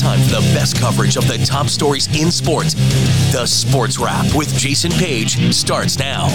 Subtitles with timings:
[0.00, 2.72] time for the best coverage of the top stories in sports.
[3.32, 6.28] The Sports Wrap with Jason Page starts now.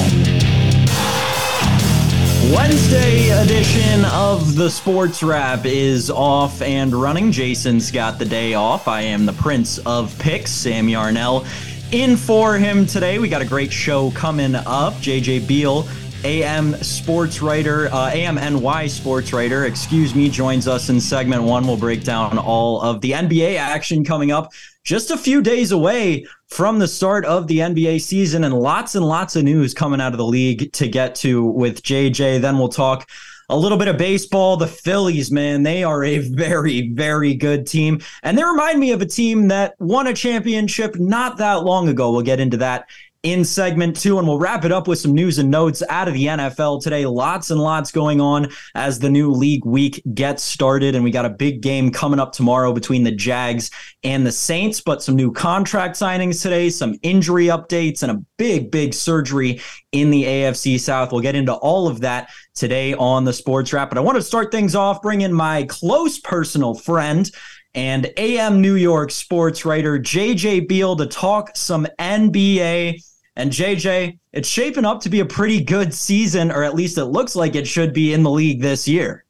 [2.54, 7.32] Wednesday edition of the Sports Wrap is off and running.
[7.32, 8.88] Jason's got the day off.
[8.88, 11.44] I am the Prince of Picks, Sam Yarnell.
[11.92, 14.94] In for him today, we got a great show coming up.
[14.96, 15.88] JJ Beale
[16.26, 21.68] AM sports writer, uh, AMNY sports writer, excuse me, joins us in segment one.
[21.68, 24.52] We'll break down all of the NBA action coming up
[24.84, 29.06] just a few days away from the start of the NBA season and lots and
[29.06, 32.42] lots of news coming out of the league to get to with JJ.
[32.42, 33.08] Then we'll talk
[33.50, 34.58] a little bit of baseball.
[34.58, 38.02] The Phillies, man, they are a very, very good team.
[38.24, 42.12] And they remind me of a team that won a championship not that long ago.
[42.12, 42.88] We'll get into that
[43.26, 46.14] in segment two, and we'll wrap it up with some news and notes out of
[46.14, 47.08] the NFL today.
[47.08, 51.26] Lots and lots going on as the new league week gets started, and we got
[51.26, 53.72] a big game coming up tomorrow between the Jags
[54.04, 58.70] and the Saints, but some new contract signings today, some injury updates, and a big,
[58.70, 59.60] big surgery
[59.92, 61.12] in the AFC South.
[61.12, 64.22] We'll get into all of that today on the Sports Wrap, but I want to
[64.22, 67.28] start things off bringing my close personal friend
[67.74, 73.02] and AM New York sports writer JJ Beale to talk some NBA
[73.36, 77.06] and JJ, it's shaping up to be a pretty good season, or at least it
[77.06, 79.26] looks like it should be in the league this year.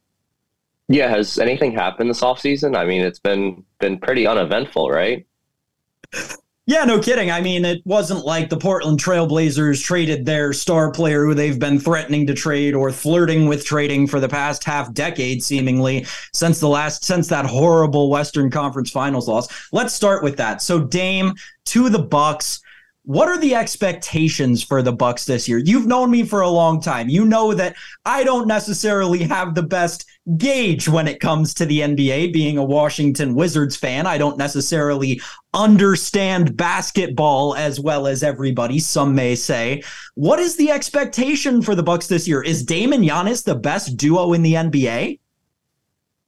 [0.87, 2.77] Yeah, has anything happened this offseason?
[2.77, 5.25] I mean, it's been been pretty uneventful, right?
[6.67, 7.29] Yeah, no kidding.
[7.29, 11.79] I mean, it wasn't like the Portland Trailblazers traded their star player who they've been
[11.79, 16.67] threatening to trade or flirting with trading for the past half decade, seemingly since the
[16.67, 19.47] last since that horrible Western Conference Finals loss.
[19.71, 20.61] Let's start with that.
[20.61, 21.33] So Dame
[21.65, 22.61] to the Bucks.
[23.05, 25.59] What are the expectations for the Bucks this year?
[25.59, 27.07] You've known me for a long time.
[27.07, 31.81] You know that I don't necessarily have the best gauge when it comes to the
[31.81, 32.33] NBA.
[32.33, 35.21] Being a Washington Wizards fan, I don't necessarily
[35.53, 39.83] understand basketball as well as everybody, some may say.
[40.15, 42.41] What is the expectation for the Bucks this year?
[42.41, 45.19] Is Dame and Giannis the best duo in the NBA?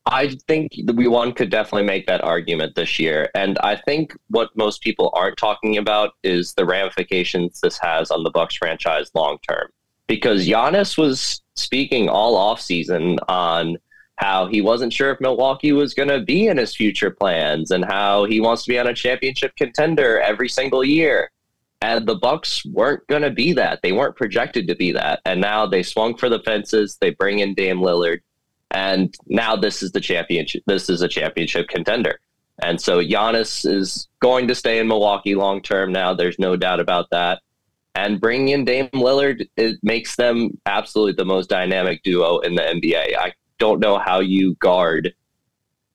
[0.08, 3.30] I think we one could definitely make that argument this year.
[3.36, 8.24] And I think what most people aren't talking about is the ramifications this has on
[8.24, 9.70] the Bucks franchise long term.
[10.08, 13.78] Because Giannis was speaking all offseason on
[14.16, 17.84] how he wasn't sure if Milwaukee was going to be in his future plans and
[17.84, 21.30] how he wants to be on a championship contender every single year.
[21.82, 23.82] And the Bucks weren't going to be that.
[23.84, 25.20] They weren't projected to be that.
[25.26, 26.98] And now they swung for the fences.
[27.00, 28.22] They bring in Dame Lillard
[28.72, 30.64] and now this is the championship.
[30.68, 32.20] This is a championship contender.
[32.64, 36.14] And so Giannis is going to stay in Milwaukee long term now.
[36.14, 37.42] There's no doubt about that.
[37.96, 42.62] And bringing in Dame Lillard, it makes them absolutely the most dynamic duo in the
[42.62, 43.18] NBA.
[43.18, 45.14] I don't know how you guard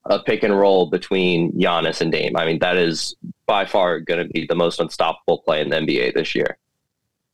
[0.06, 2.36] a pick and roll between Giannis and Dame.
[2.36, 3.14] I mean, that is
[3.46, 6.58] by far going to be the most unstoppable play in the NBA this year.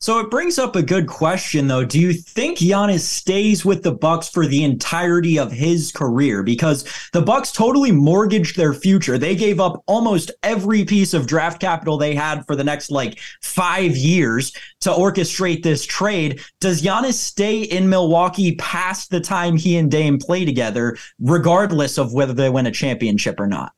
[0.00, 1.84] So it brings up a good question though.
[1.84, 6.84] Do you think Giannis stays with the Bucks for the entirety of his career because
[7.12, 9.19] the Bucks totally mortgaged their future.
[9.19, 13.19] They gave up almost every piece of draft capital they had for the next like
[13.42, 16.41] 5 years to orchestrate this trade.
[16.60, 22.12] Does Giannis stay in Milwaukee past the time he and Dame play together regardless of
[22.12, 23.72] whether they win a championship or not?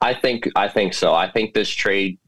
[0.00, 1.14] I think I think so.
[1.14, 2.18] I think this trade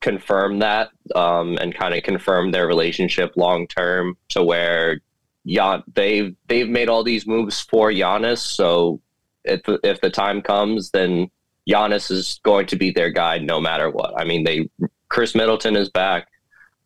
[0.00, 5.00] confirm that um, and kind of confirm their relationship long term to where
[5.46, 8.38] Jan- they've they've made all these moves for Giannis.
[8.38, 9.00] So
[9.44, 11.30] if if the time comes, then
[11.68, 14.18] Giannis is going to be their guy no matter what.
[14.18, 14.68] I mean, they
[15.08, 16.28] Khris Middleton is back.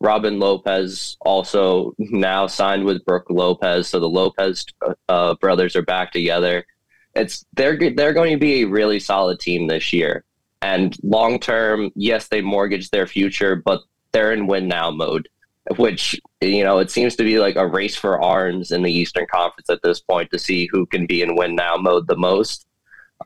[0.00, 4.66] Robin Lopez also now signed with Brook Lopez, so the Lopez
[5.08, 6.66] uh, brothers are back together.
[7.14, 10.24] It's they're they're going to be a really solid team this year.
[10.64, 13.82] And long term, yes, they mortgage their future, but
[14.12, 15.28] they're in win now mode,
[15.76, 19.26] which, you know, it seems to be like a race for arms in the Eastern
[19.30, 22.66] Conference at this point to see who can be in win now mode the most.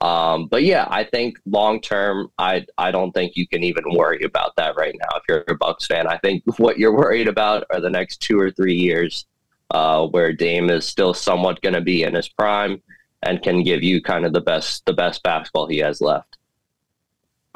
[0.00, 4.24] Um, but yeah, I think long term, I I don't think you can even worry
[4.24, 5.18] about that right now.
[5.18, 8.38] If you're a Bucks fan, I think what you're worried about are the next two
[8.40, 9.26] or three years,
[9.70, 12.82] uh, where Dame is still somewhat going to be in his prime
[13.22, 16.37] and can give you kind of the best the best basketball he has left.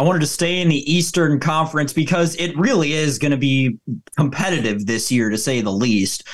[0.02, 3.78] I wanted to stay in the Eastern Conference because it really is going to be
[4.16, 6.24] competitive this year, to say the least.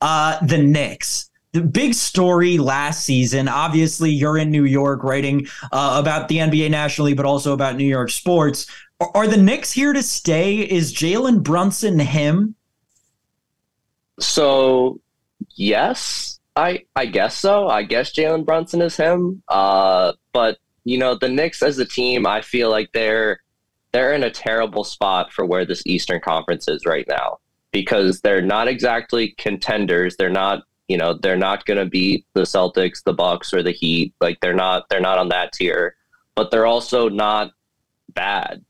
[0.00, 1.28] Uh, the Knicks.
[1.52, 6.70] The big story last season, obviously, you're in New York writing uh, about the NBA
[6.70, 8.66] nationally, but also about New York sports.
[8.98, 10.60] Are, are the Knicks here to stay?
[10.60, 12.54] Is Jalen Brunson him?
[14.18, 15.02] So,
[15.54, 17.68] yes, I I guess so.
[17.68, 19.42] I guess Jalen Brunson is him.
[19.48, 23.40] Uh, but you know, the Knicks as a team, I feel like they're
[23.92, 27.38] they're in a terrible spot for where this Eastern Conference is right now
[27.72, 30.16] because they're not exactly contenders.
[30.16, 33.72] They're not, you know, they're not going to beat the Celtics, the Bucks, or the
[33.72, 34.14] Heat.
[34.20, 35.96] Like they're not they're not on that tier,
[36.34, 37.52] but they're also not
[38.14, 38.64] bad.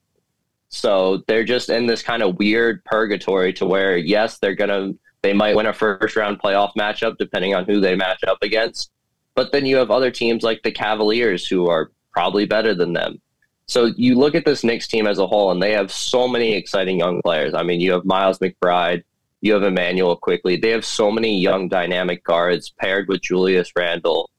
[0.68, 5.32] So they're just in this kind of weird purgatory to where yes, they're gonna they
[5.32, 8.90] might win a first round playoff matchup depending on who they match up against.
[9.34, 13.20] But then you have other teams like the Cavaliers who are probably better than them.
[13.66, 16.52] So you look at this Knicks team as a whole, and they have so many
[16.54, 17.54] exciting young players.
[17.54, 19.04] I mean, you have Miles McBride,
[19.40, 20.56] you have Immanuel Quickley.
[20.56, 24.30] They have so many young, dynamic guards paired with Julius Randle,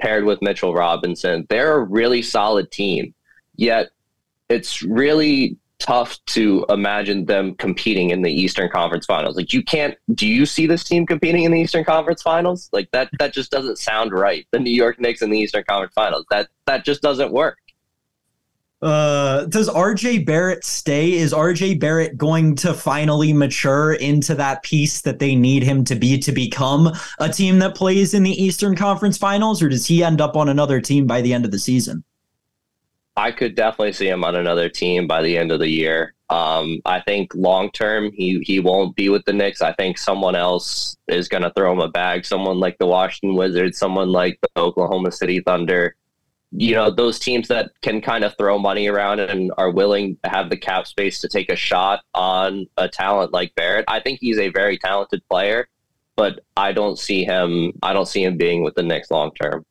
[0.00, 1.44] paired with Mitchell Robinson.
[1.48, 3.14] They're a really solid team.
[3.56, 3.90] Yet
[4.48, 9.36] it's really tough to imagine them competing in the Eastern Conference Finals.
[9.36, 12.70] Like you can't do you see this team competing in the Eastern Conference Finals?
[12.72, 14.46] Like that that just doesn't sound right.
[14.50, 16.24] The New York Knicks in the Eastern Conference Finals.
[16.30, 17.58] That that just doesn't work.
[18.80, 21.12] Uh, does RJ Barrett stay?
[21.12, 25.94] Is RJ Barrett going to finally mature into that piece that they need him to
[25.94, 30.04] be to become a team that plays in the Eastern Conference Finals, or does he
[30.04, 32.04] end up on another team by the end of the season?
[33.16, 36.14] I could definitely see him on another team by the end of the year.
[36.30, 39.62] Um, I think long term he he won't be with the Knicks.
[39.62, 42.24] I think someone else is going to throw him a bag.
[42.24, 45.96] Someone like the Washington Wizards, someone like the Oklahoma City Thunder.
[46.56, 50.30] You know those teams that can kind of throw money around and are willing to
[50.30, 53.84] have the cap space to take a shot on a talent like Barrett.
[53.88, 55.68] I think he's a very talented player,
[56.16, 57.72] but I don't see him.
[57.82, 59.64] I don't see him being with the Knicks long term.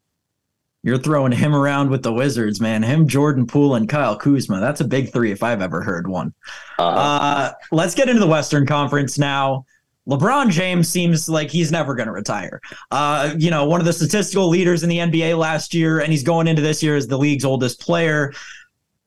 [0.84, 2.84] You're throwing him around with the Wizards, man.
[2.84, 4.60] Him, Jordan Poole, and Kyle Kuzma.
[4.60, 6.34] That's a big three if I've ever heard one.
[6.78, 9.66] Uh, uh, let's get into the Western Conference now.
[10.08, 12.60] LeBron James seems like he's never going to retire.
[12.92, 16.24] Uh, you know, one of the statistical leaders in the NBA last year, and he's
[16.24, 18.34] going into this year as the league's oldest player.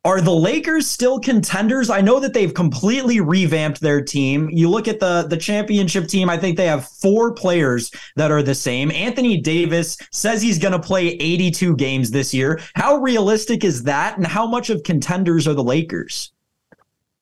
[0.06, 1.91] Are the Lakers still contenders?
[1.91, 4.49] I know that they've completely revamped their team.
[4.53, 8.41] You look at the the championship team, I think they have four players that are
[8.41, 8.93] the same.
[8.93, 12.61] Anthony Davis says he's going to play 82 games this year.
[12.76, 16.31] How realistic is that and how much of contenders are the Lakers?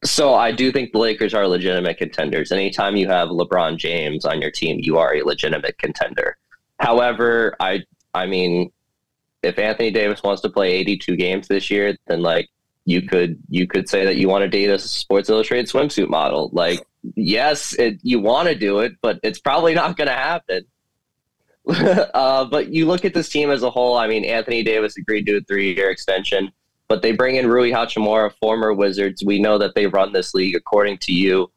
[0.04, 2.52] So I do think the Lakers are legitimate contenders.
[2.52, 6.36] Anytime you have LeBron James on your team, you are a legitimate contender.
[6.80, 8.70] However, I I mean
[9.42, 12.50] if Anthony Davis wants to play 82 games this year, then like
[12.84, 16.50] you could you could say that you want to date a Sports Illustrated swimsuit model.
[16.52, 20.64] Like, yes, it, you want to do it, but it's probably not going to happen.
[22.14, 23.96] uh, but you look at this team as a whole.
[23.96, 26.52] I mean, Anthony Davis agreed to a three-year extension,
[26.88, 29.24] but they bring in Rui Hachimura, former Wizards.
[29.24, 31.50] We know that they run this league according to you.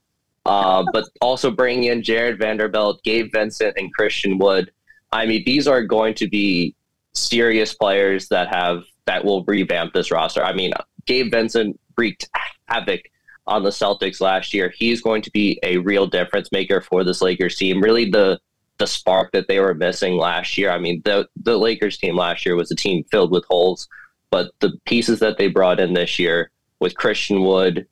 [0.45, 4.71] Uh, but also bringing in Jarred Vanderbilt, Gabe Vincent, and Christian Wood.
[5.11, 6.73] I mean, these are going to be
[7.11, 10.41] serious players that have that will revamp this roster.
[10.41, 10.71] I mean,
[11.07, 12.29] Gabe Vincent wreaked
[12.67, 13.01] havoc
[13.47, 14.71] on the Celtics last year.
[14.77, 17.81] He's going to be a real difference maker for this Lakers team.
[17.81, 18.39] Really, the
[18.77, 20.69] the spark that they were missing last year.
[20.69, 23.87] I mean, the the Lakers team last year was a team filled with holes,
[24.29, 27.87] but the pieces that they brought in this year with Christian Wood,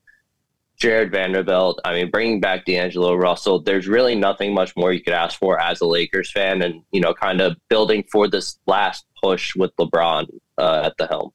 [0.77, 5.13] Jarred Vanderbilt, I mean, bringing back D'Angelo Russell, there's really nothing much more you could
[5.13, 9.05] ask for as a Lakers fan, and you know, kind of building for this last
[9.23, 10.27] push with LeBron
[10.57, 11.31] uh, at the helm.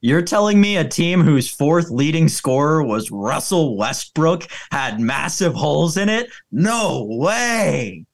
[0.00, 5.96] You're telling me a team whose fourth leading scorer was Russell Westbrook had massive holes
[5.96, 6.30] in it?
[6.50, 8.06] No way.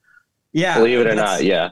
[0.52, 0.78] Yeah.
[0.78, 1.70] Believe it or not, yeah.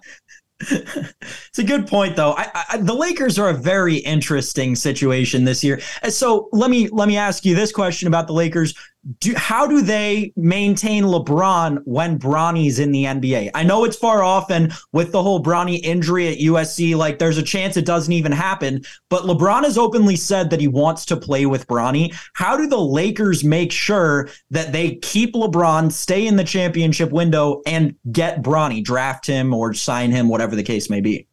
[0.70, 2.32] it's a good point, though.
[2.32, 5.80] I, I, the Lakers are a very interesting situation this year.
[6.08, 8.74] So let me let me ask you this question about the Lakers:
[9.18, 13.50] do, How do they maintain LeBron when Bronny's in the NBA?
[13.54, 17.38] I know it's far off, and with the whole Bronny injury at USC, like there's
[17.38, 18.84] a chance it doesn't even happen.
[19.08, 22.14] But LeBron has openly said that he wants to play with Bronny.
[22.34, 27.60] How do the Lakers make sure that they keep LeBron, stay in the championship window,
[27.66, 30.44] and get Bronny, draft him or sign him, whatever?
[30.44, 31.26] whatever the case may be.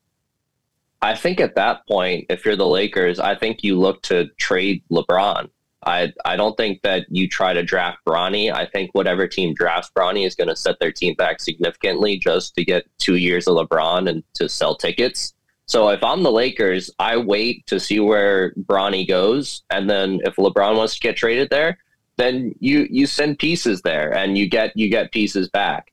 [1.02, 4.84] I think at that point, if you're the Lakers, I think you look to trade
[4.92, 5.50] LeBron.
[5.86, 8.54] I I don't think that you try to draft Bronny.
[8.54, 12.56] I think whatever team drafts Bronny is going to set their team back significantly just
[12.56, 15.34] to get two years of LeBron and to sell tickets.
[15.66, 20.36] So if I'm the Lakers, I wait to see where Bronny goes, and then if
[20.36, 21.78] LeBron wants to get traded there,
[22.18, 25.92] then you you send pieces there and you get you get pieces back.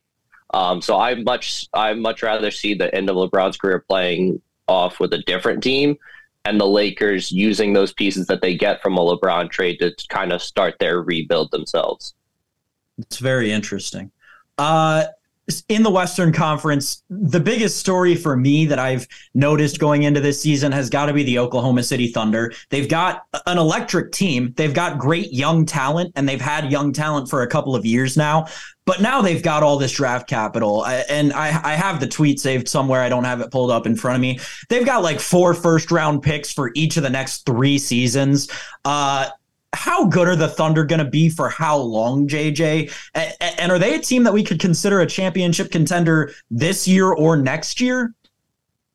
[0.52, 5.00] Um, so I much I much rather see the end of LeBron's career playing off
[5.00, 5.96] with a different team,
[6.44, 10.32] and the Lakers using those pieces that they get from a LeBron trade to kind
[10.32, 12.14] of start their rebuild themselves.
[12.96, 14.10] It's very interesting.
[14.56, 15.04] Uh,
[15.68, 20.40] in the Western Conference, the biggest story for me that I've noticed going into this
[20.40, 22.52] season has got to be the Oklahoma City Thunder.
[22.70, 24.54] They've got an electric team.
[24.56, 28.16] They've got great young talent, and they've had young talent for a couple of years
[28.16, 28.46] now.
[28.86, 30.86] But now they've got all this draft capital.
[30.86, 33.02] And I, I have the tweet saved somewhere.
[33.02, 34.38] I don't have it pulled up in front of me.
[34.70, 38.48] They've got like four first round picks for each of the next three seasons.
[38.86, 39.28] Uh,
[39.74, 42.92] how good are the Thunder going to be for how long, JJ?
[43.14, 47.36] And are they a team that we could consider a championship contender this year or
[47.36, 48.14] next year?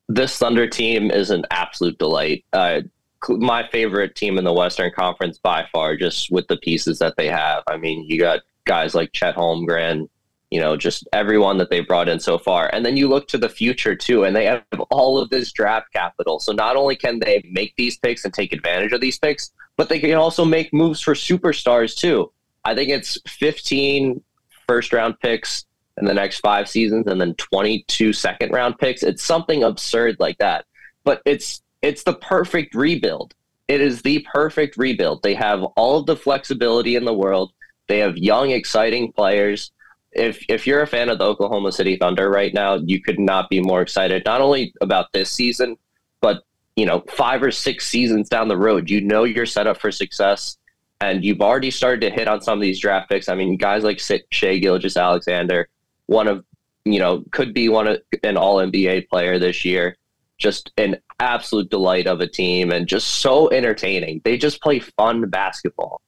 [0.09, 2.43] This Thunder team is an absolute delight.
[2.53, 2.81] Uh,
[3.29, 7.27] my favorite team in the Western Conference by far, just with the pieces that they
[7.27, 7.63] have.
[7.67, 10.09] I mean, you got guys like Chet Holmgren,
[10.53, 12.69] you know, just everyone that they brought in so far.
[12.72, 15.91] And then you look to the future too, and they have all of this draft
[15.91, 16.39] capital.
[16.39, 19.89] So not only can they make these picks and take advantage of these picks, but
[19.89, 22.31] they can also make moves for superstars too.
[22.65, 24.22] I think it's 15
[24.67, 25.65] first round picks
[25.98, 29.01] in the next five seasons and then 22 second round picks.
[29.01, 30.65] It's something absurd like that.
[31.03, 33.33] But it's it's the perfect rebuild.
[33.67, 35.24] It is the perfect rebuild.
[35.24, 37.53] They have all of the flexibility in the world.
[37.88, 39.72] They have young, exciting players
[40.15, 43.50] if if you're a fan of the Oklahoma City Thunder right now, you could not
[43.50, 45.77] be more excited not only about this season,
[46.22, 46.43] but
[46.75, 48.89] you know, five or six seasons down the road.
[48.89, 50.58] You know you're set up for success,
[51.01, 53.29] and you've already started to hit on some of these draft picks.
[53.29, 55.70] I mean, guys like Shai Gilgeous Alexander,
[56.08, 56.43] one of
[56.86, 59.98] you know could be one of an All NBA player this year.
[60.39, 64.22] Just an absolute delight of a team, and just so entertaining.
[64.24, 66.01] They just play fun basketball.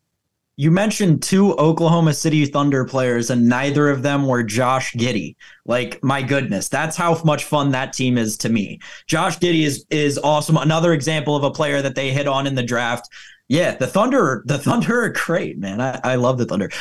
[0.57, 5.35] You mentioned two Oklahoma City Thunder players, and neither of them were Josh Giddey.
[5.65, 8.79] Like, my goodness, that's how much fun that team is to me.
[9.07, 10.55] Josh Giddey is is awesome.
[10.55, 13.09] Another example of a player that they hit on in the draft.
[13.49, 15.81] Yeah, the Thunder, the Thunder are great, man.
[15.81, 16.71] I, I love the Thunder.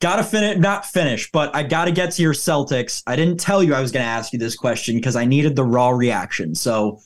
[0.00, 3.04] Gotta finish, not finish, but I gotta get to your Celtics.
[3.06, 5.64] I didn't tell you I was gonna ask you this question because I needed the
[5.64, 6.56] raw reaction.
[6.56, 7.00] So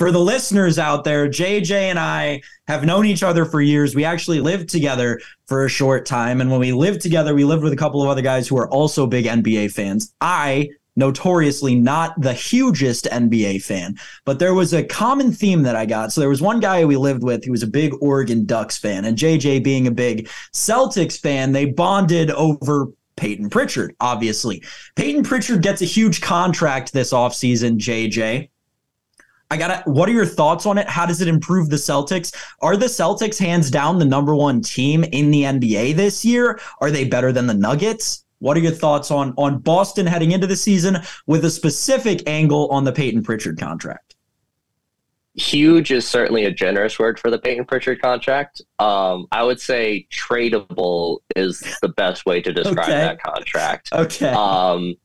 [0.00, 3.94] for the listeners out there, JJ and I have known each other for years.
[3.94, 6.40] We actually lived together for a short time.
[6.40, 8.70] And when we lived together, we lived with a couple of other guys who are
[8.70, 10.14] also big NBA fans.
[10.22, 15.84] I notoriously not the hugest NBA fan, but there was a common theme that I
[15.84, 16.12] got.
[16.12, 19.04] So there was one guy we lived with who was a big Oregon Ducks fan,
[19.04, 24.62] and JJ being a big Celtics fan, they bonded over Payton Pritchard, obviously.
[24.96, 28.48] Payton Pritchard gets a huge contract this offseason, JJ.
[29.50, 29.82] I gotta.
[29.90, 30.88] What are your thoughts on it?
[30.88, 32.34] How does it improve the Celtics?
[32.60, 36.60] Are the Celtics hands down the number one team in the NBA this year?
[36.80, 38.24] Are they better than the Nuggets?
[38.38, 42.68] What are your thoughts on on Boston heading into the season with a specific angle
[42.68, 44.14] on the Payton Pritchard contract?
[45.34, 48.62] Huge is certainly a generous word for the Payton Pritchard contract.
[48.78, 52.92] Um, I would say tradable is the best way to describe okay.
[52.92, 53.90] that contract.
[53.92, 54.28] Okay.
[54.28, 54.96] Um,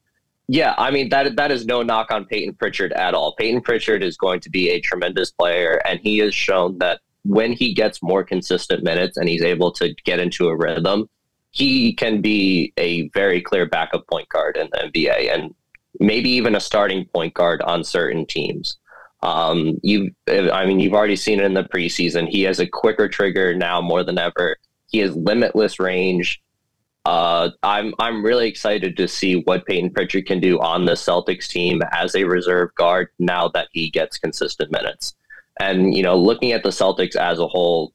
[0.47, 3.35] yeah, I mean that that is no knock on Payton Pritchard at all.
[3.35, 7.51] Payton Pritchard is going to be a tremendous player, and he has shown that when
[7.51, 11.09] he gets more consistent minutes and he's able to get into a rhythm,
[11.49, 15.55] he can be a very clear backup point guard in the NBA, and
[15.99, 18.77] maybe even a starting point guard on certain teams.
[19.23, 22.29] Um, you, I mean, you've already seen it in the preseason.
[22.29, 24.57] He has a quicker trigger now more than ever.
[24.91, 26.43] He has limitless range
[27.05, 31.47] uh, I'm I'm really excited to see what Payton Pritchard can do on the Celtics
[31.47, 35.15] team as a reserve guard now that he gets consistent minutes.
[35.59, 37.93] And you know, looking at the Celtics as a whole,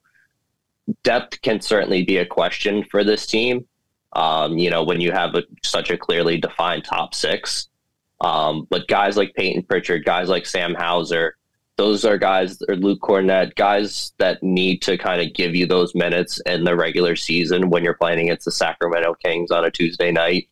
[1.03, 3.67] depth can certainly be a question for this team.
[4.13, 7.69] Um, you know, when you have a, such a clearly defined top six,
[8.21, 11.37] um, but guys like Payton Pritchard, guys like Sam Hauser,
[11.81, 15.95] those are guys or Luke Kornet, guys that need to kind of give you those
[15.95, 20.13] minutes in the regular season when you're playing against the Sacramento Kings on a Tuesday
[20.13, 20.51] night.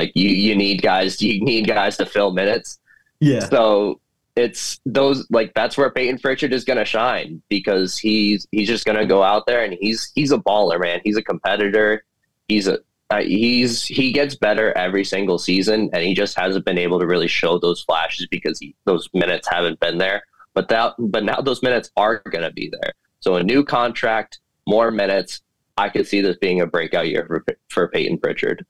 [0.00, 2.80] Like you, you need guys, you need guys to fill minutes.
[3.20, 3.38] Yeah.
[3.38, 4.00] So
[4.34, 8.84] it's those like that's where Payton Pritchard is going to shine because he's he's just
[8.84, 11.00] going to go out there and he's he's a baller, man.
[11.04, 12.02] He's a competitor.
[12.48, 16.78] He's a uh, he's he gets better every single season, and he just hasn't been
[16.78, 20.24] able to really show those flashes because he, those minutes haven't been there.
[20.58, 22.92] But that but now those minutes are going to be there.
[23.20, 25.40] So a new contract, more minutes.
[25.76, 28.66] I could see this being a breakout year for for Payton Pritchard.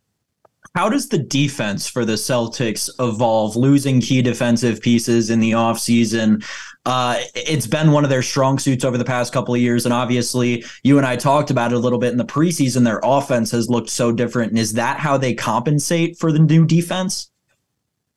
[0.74, 6.44] How does the defense for the Celtics evolve, losing key defensive pieces in the offseason?
[6.84, 9.86] Uh, it's been one of their strong suits over the past couple of years.
[9.86, 12.84] And obviously, you and I talked about it a little bit in the preseason.
[12.84, 14.50] Their offense has looked so different.
[14.50, 17.30] And is that how they compensate for the new defense?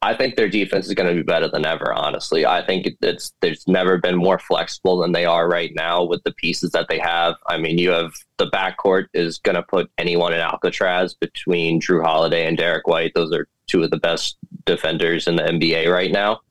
[0.03, 1.93] I think their defense is going to be better than ever.
[1.93, 6.23] Honestly, I think it's there's never been more flexible than they are right now with
[6.23, 7.35] the pieces that they have.
[7.45, 12.03] I mean, you have the backcourt is going to put anyone in Alcatraz between Jrue
[12.03, 13.13] Holiday and Derek White.
[13.13, 16.41] Those are two of the best defenders in the NBA right now.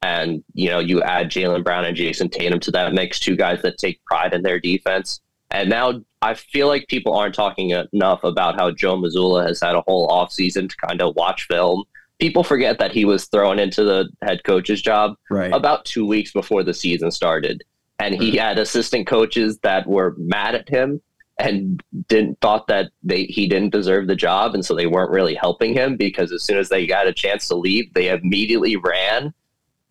[0.00, 3.60] And, you know, you add Jaylen Brown and Jayson Tatum to that mix, two guys
[3.62, 5.20] that take pride in their defense.
[5.50, 9.74] And now I feel like people aren't talking enough about how Joe Mazzulla has had
[9.74, 11.84] a whole offseason to kind of watch film.
[12.18, 15.52] People forget that he was thrown into the head coach's job right.
[15.52, 17.62] about two weeks before the season started.
[18.00, 21.00] And he had assistant coaches that were mad at him
[21.38, 25.34] and didn't thought that they he didn't deserve the job and so they weren't really
[25.34, 29.32] helping him because as soon as they got a chance to leave they immediately ran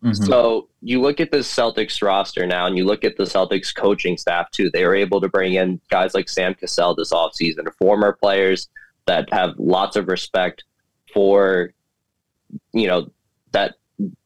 [0.04, 0.12] mm-hmm.
[0.12, 4.16] so you look at the celtics roster now and you look at the celtics coaching
[4.16, 8.12] staff too they were able to bring in guys like sam cassell this offseason former
[8.12, 8.68] players
[9.06, 10.64] that have lots of respect
[11.14, 11.72] for
[12.72, 13.10] you know
[13.52, 13.74] that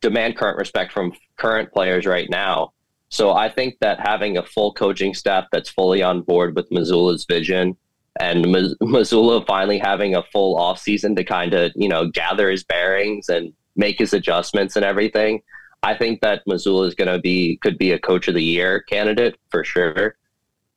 [0.00, 2.72] demand current respect from current players right now
[3.12, 7.26] so I think that having a full coaching staff that's fully on board with Mazzulla's
[7.26, 7.76] vision
[8.18, 12.64] and Mazzulla finally having a full off season to kind of, you know, gather his
[12.64, 15.42] bearings and make his adjustments and everything.
[15.82, 18.80] I think that Mazzulla is going to be, could be a coach of the year
[18.80, 20.16] candidate for sure.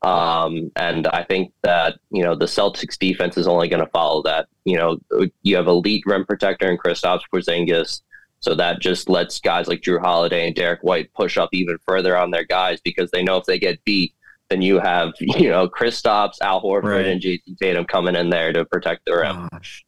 [0.01, 4.21] Um, and I think that, you know, the Celtics defense is only going to follow
[4.23, 4.47] that.
[4.63, 8.01] You know, you have elite rim protector and Kristaps Porzingis
[8.39, 12.17] so that just lets guys like Jrue Holiday and Derek White push up even further
[12.17, 14.13] on their guys because they know if they get beat,
[14.49, 17.07] then you have, you know, Kristaps, Al Horford, right.
[17.07, 19.47] and Jayson Tatum coming in there to protect the rim.
[19.51, 19.84] Gosh.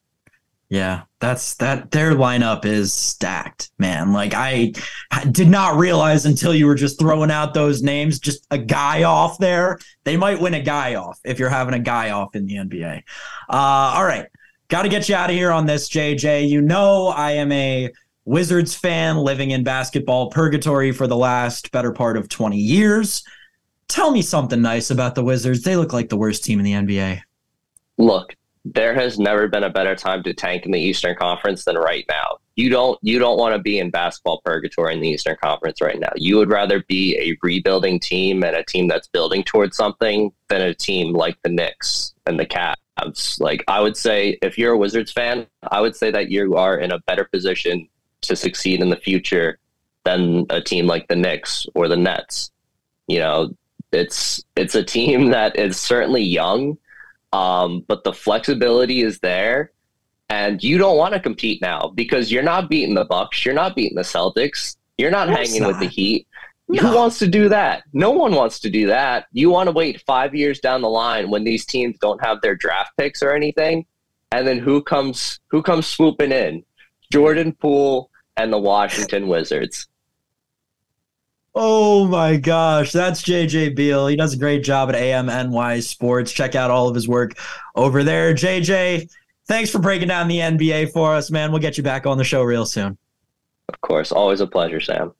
[0.69, 1.91] Yeah, that's that.
[1.91, 4.11] Their lineup is stacked, man.
[4.11, 4.73] Like I
[5.31, 8.19] did not realize until you were just throwing out those names.
[8.19, 11.79] Just a guy off there, they might win a guy off if you're having a
[11.79, 12.97] guy off in the NBA.
[13.49, 14.27] Uh, all right,
[14.67, 16.49] got to get you out of here on this, JJ.
[16.49, 17.89] You know I am a
[18.25, 23.23] Wizards fan living in basketball purgatory for the last better part of 20 years.
[23.87, 25.61] Tell me something nice about the Wizards.
[25.61, 27.21] They look like the worst team in the NBA.
[27.97, 28.35] Look,
[28.73, 32.05] there has never been a better time to tank in the Eastern Conference than right
[32.09, 32.39] now.
[32.55, 35.99] You don't you don't want to be in basketball purgatory in the Eastern Conference right
[35.99, 36.11] now.
[36.15, 40.61] You would rather be a rebuilding team and a team that's building towards something than
[40.61, 43.39] a team like the Knicks and the Cavs.
[43.39, 46.77] Like I would say if you're a Wizards fan, I would say that you are
[46.77, 47.87] in a better position
[48.21, 49.59] to succeed in the future
[50.03, 52.51] than a team like the Knicks or the Nets.
[53.07, 53.55] You know,
[53.91, 56.77] it's it's a team that is certainly young,
[57.33, 59.71] um, but the flexibility is there,
[60.29, 63.75] and you don't want to compete now because you're not beating the Bucks, you're not
[63.75, 65.67] beating the Celtics, you're not hanging not.
[65.69, 66.27] with the Heat.
[66.69, 66.81] No.
[66.81, 67.83] Who wants to do that?
[67.93, 69.27] No one wants to do that.
[69.31, 72.55] You want to wait five years down the line when these teams don't have their
[72.55, 73.85] draft picks or anything,
[74.31, 76.63] and then who comes who comes swooping in?
[77.11, 79.87] Jordan Poole and the Washington Wizards.
[81.59, 84.05] Oh my gosh, that's JJ Beale.
[84.05, 86.31] He does a great job at AMNY Sports.
[86.31, 87.35] Check out all of his work
[87.75, 88.35] over there.
[88.35, 89.09] JJ,
[89.47, 91.51] thanks for breaking down the NBA for us, man.
[91.51, 92.95] We'll get you back on the show real soon.
[93.69, 95.13] Of course, always a pleasure, Sam.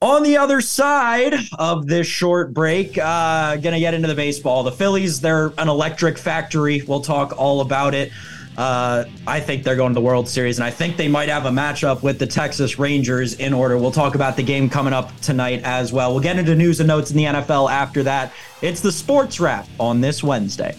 [0.00, 4.62] On the other side of this short break, uh, gonna get into the baseball.
[4.62, 6.80] The Phillies, they're an electric factory.
[6.80, 8.10] We'll talk all about it.
[8.56, 11.46] Uh, I think they're going to the World Series, and I think they might have
[11.46, 13.76] a matchup with the Texas Rangers in order.
[13.76, 16.12] We'll talk about the game coming up tonight as well.
[16.12, 18.32] We'll get into news and notes in the NFL after that.
[18.62, 20.76] It's the Sports Wrap on this Wednesday.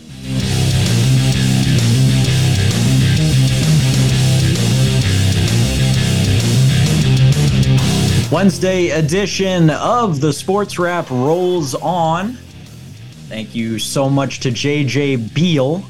[8.32, 12.38] Wednesday edition of the Sports Wrap rolls on.
[13.28, 15.86] Thank you so much to JJ Beale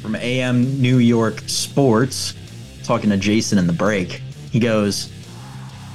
[0.00, 2.34] from AM New York Sports,
[2.84, 4.22] talking to Jason in the break.
[4.50, 5.12] He goes,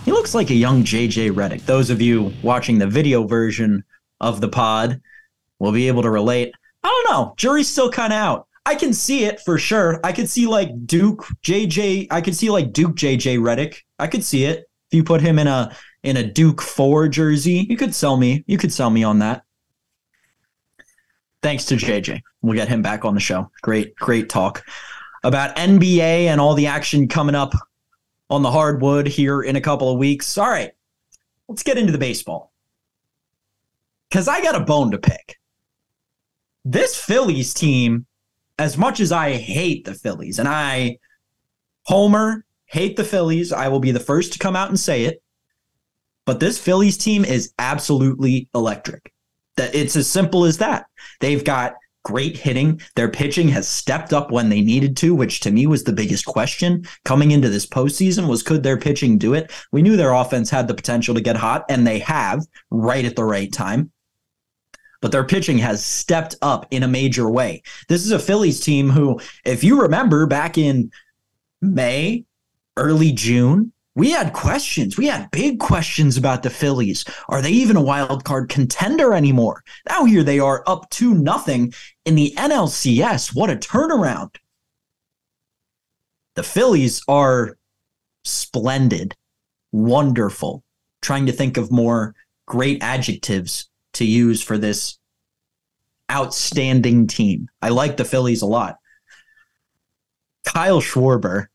[0.05, 1.65] He looks like a young JJ Redick.
[1.65, 3.83] Those of you watching the video version
[4.21, 5.01] of the pod
[5.59, 6.53] will be able to relate.
[6.83, 7.33] I don't know.
[7.37, 8.47] Jury's still kind of out.
[8.67, 9.99] I can see it for sure.
[10.03, 12.07] I could see like Duke JJ.
[12.11, 13.77] I could see like Duke JJ Redick.
[13.99, 14.65] I could see it.
[14.91, 18.43] If you put him in a in a Duke four jersey, you could sell me.
[18.45, 19.44] You could sell me on that
[21.45, 22.23] thanks to JJ.
[22.41, 23.51] We'll get him back on the show.
[23.61, 24.65] Great, great talk
[25.23, 27.53] about NBA and all the action coming up
[28.31, 30.39] on the hardwood here in a couple of weeks.
[30.39, 30.71] All right,
[31.47, 32.51] let's get into the baseball.
[34.09, 35.37] Because I got a bone to pick.
[36.63, 38.07] This Phillies team,
[38.57, 40.97] as much as I hate the Phillies, and I,
[41.83, 45.21] Homer, hate the Phillies, I will be the first to come out and say it.
[46.25, 49.13] But this Phillies team is absolutely electric.
[49.57, 50.87] That it's as simple as that.
[51.19, 51.75] They've got
[52.05, 52.79] great hitting.
[52.95, 56.25] Their pitching has stepped up when they needed to, which to me was the biggest
[56.25, 59.51] question coming into this postseason was could their pitching do it?
[59.71, 63.15] We knew their offense had the potential to get hot, and they have right at
[63.15, 63.91] the right time.
[65.01, 67.63] But their pitching has stepped up in a major way.
[67.89, 70.91] This is a Phillies team who, if you remember back in
[71.61, 72.25] May,
[72.77, 74.97] early June, we had questions.
[74.97, 77.05] We had big questions about the Phillies.
[77.29, 79.63] Are they even a wild card contender anymore?
[79.87, 83.33] Now here they are up to nothing in the NLCS.
[83.33, 84.35] What a turnaround.
[86.35, 87.57] The Phillies are
[88.25, 89.15] splendid,
[89.71, 90.63] wonderful.
[91.01, 92.15] Trying to think of more
[92.47, 94.99] great adjectives to use for this
[96.11, 97.47] outstanding team.
[97.61, 98.77] I like the Phillies a lot.
[100.45, 101.47] Kyle Schwarber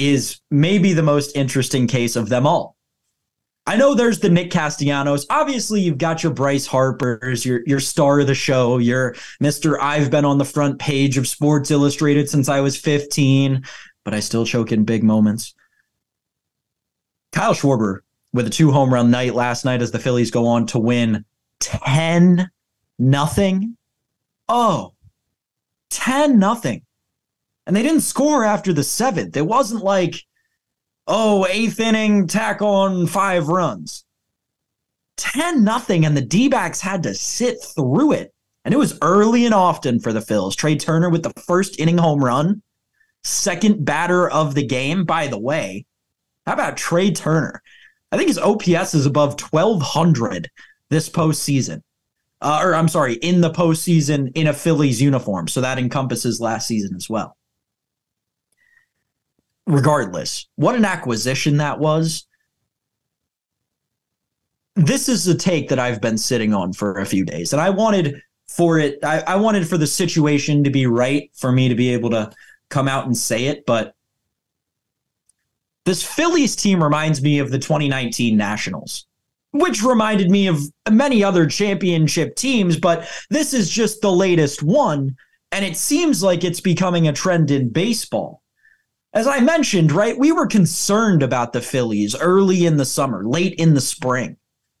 [0.00, 2.76] is maybe the most interesting case of them all.
[3.66, 5.26] I know there's the Nick Castellanos.
[5.30, 9.78] Obviously, you've got your Bryce Harper's, your your star of the show, your Mr.
[9.80, 13.62] I've been on the front page of Sports Illustrated since I was 15,
[14.04, 15.54] but I still choke in big moments.
[17.32, 18.00] Kyle Schwarber
[18.32, 21.24] with a two home run night last night as the Phillies go on to win
[21.60, 22.50] 10
[22.98, 23.76] nothing.
[24.48, 24.94] Oh,
[25.90, 26.82] 10 nothing
[27.70, 29.36] and they didn't score after the seventh.
[29.36, 30.24] It wasn't like,
[31.06, 34.04] oh, eighth inning, tack on five runs.
[35.18, 38.34] 10 nothing, and the D backs had to sit through it.
[38.64, 40.56] And it was early and often for the Phils.
[40.56, 42.60] Trea Turner with the first inning home run,
[43.22, 45.04] second batter of the game.
[45.04, 45.86] By the way,
[46.48, 47.62] how about Trea Turner?
[48.10, 50.50] I think his OPS is above 1,200
[50.88, 51.82] this postseason.
[52.40, 55.46] Uh, or I'm sorry, in the postseason in a Phillies uniform.
[55.46, 57.36] So that encompasses last season as well
[59.70, 62.26] regardless, what an acquisition that was.
[64.76, 67.70] This is a take that I've been sitting on for a few days, and I
[67.70, 71.74] wanted for it, I, I wanted for the situation to be right for me to
[71.74, 72.30] be able to
[72.68, 73.94] come out and say it, but
[75.84, 79.06] this Phillies team reminds me of the 2019 Nationals,
[79.52, 85.16] which reminded me of many other championship teams, but this is just the latest one.
[85.52, 88.39] And it seems like it's becoming a trend in baseball
[89.12, 93.54] as I mentioned, right, we were concerned about the Phillies early in the summer, late
[93.54, 94.36] in the spring.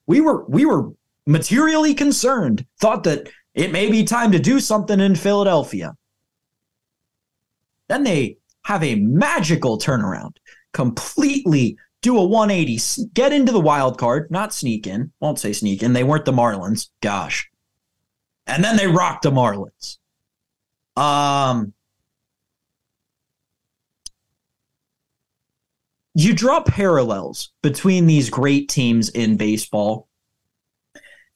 [0.06, 0.90] We were we were
[1.26, 5.96] materially concerned, thought that it may be time to do something in Philadelphia.
[7.88, 10.36] Then they have a magical turnaround,
[10.72, 15.82] completely do a 180, get into the wild card, not sneak in, won't say sneak
[15.82, 15.92] in.
[15.92, 17.50] They weren't the Marlins, gosh.
[18.46, 19.98] And then they rocked the Marlins.
[20.96, 21.74] Um,
[26.14, 30.08] you draw parallels between these great teams in baseball.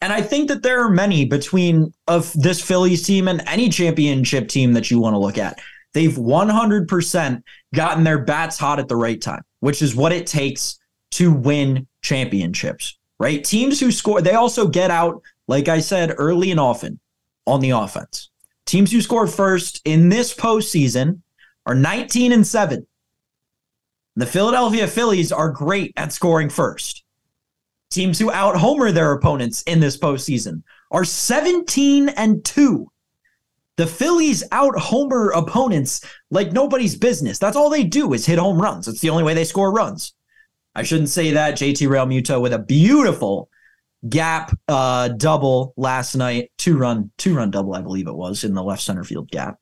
[0.01, 4.49] And I think that there are many between of this Phillies team and any championship
[4.49, 5.61] team that you want to look at.
[5.95, 7.43] They've 100%
[7.75, 10.79] gotten their bats hot at the right time, which is what it takes
[11.13, 13.43] to win championships, right?
[13.43, 16.99] Teams who score, they also get out, like I said, early and often
[17.47, 18.31] on the offense.
[18.67, 21.21] Teams who score first in this postseason
[21.67, 22.87] are 19 and 7.
[24.17, 27.03] The Philadelphia Phillies are great at scoring first.
[27.91, 32.91] Teams who out homer their opponents in this postseason are 17 and 2.
[33.77, 37.41] The Phillies out homer opponents like nobody's business.
[37.41, 38.87] That's all they do is hit home runs.
[38.87, 40.13] It's the only way they score runs.
[40.77, 41.55] I shouldn't say that.
[41.55, 43.49] JT Realmuto with a beautiful
[44.09, 48.55] gap uh, double last night, two run, two run double, I believe it was in
[48.55, 49.59] the left center field gap.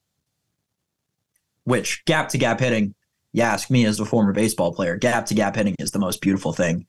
[1.65, 2.95] Which gap to gap hitting
[3.33, 6.21] you ask me as a former baseball player, gap to gap hitting is the most
[6.21, 6.87] beautiful thing.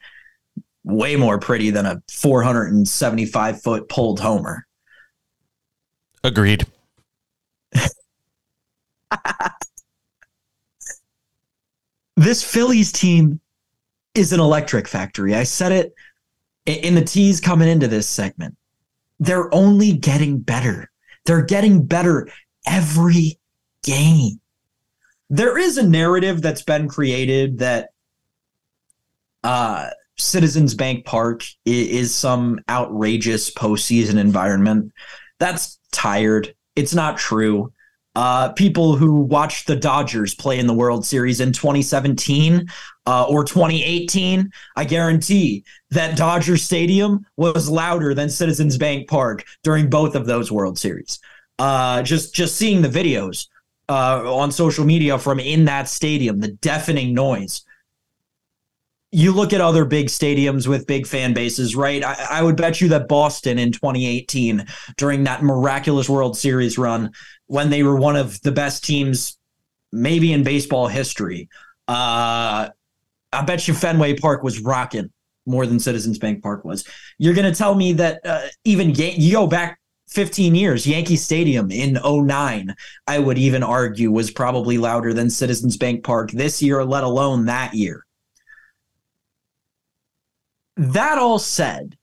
[0.83, 4.67] Way more pretty than a 475 foot pulled homer.
[6.23, 6.65] Agreed.
[12.17, 13.39] this Phillies team
[14.13, 15.35] is an electric factory.
[15.35, 15.93] I said it
[16.65, 18.55] in the tease coming into this segment.
[19.19, 20.89] They're only getting better.
[21.25, 22.27] They're getting better
[22.67, 23.39] every
[23.83, 24.41] game
[25.33, 27.89] there is a narrative that's been created that
[29.43, 34.91] uh, Citizens Bank Park is, is some outrageous postseason environment.
[35.39, 36.53] That's tired.
[36.75, 37.73] It's not true.
[38.15, 42.67] Uh, people who watched the Dodgers play in the World Series in 2017
[43.07, 49.89] uh, or 2018, I guarantee that Dodger Stadium was louder than Citizens Bank Park during
[49.89, 51.17] both of those World Series.
[51.57, 53.47] Uh, just just seeing the videos
[53.89, 57.63] uh, on social media from in that stadium, the deafening noise.
[59.11, 62.03] You look at other big stadiums with big fan bases, right?
[62.03, 64.65] I, I would bet you that Boston in 2018,
[64.97, 67.11] during that miraculous World Series run,
[67.45, 69.37] when they were one of the best teams,
[69.91, 71.47] maybe in baseball history,
[71.87, 72.69] uh,
[73.31, 75.11] I bet you Fenway Park was rocking
[75.45, 76.85] more than Citizens Bank Park was.
[77.17, 80.85] You're going to tell me that uh, even ga- you go back 15 years.
[80.85, 82.75] Yankee Stadium in 09,
[83.07, 87.45] I would even argue, was probably louder than Citizens Bank Park this year, let alone
[87.45, 88.05] that year.
[90.75, 91.97] That all said,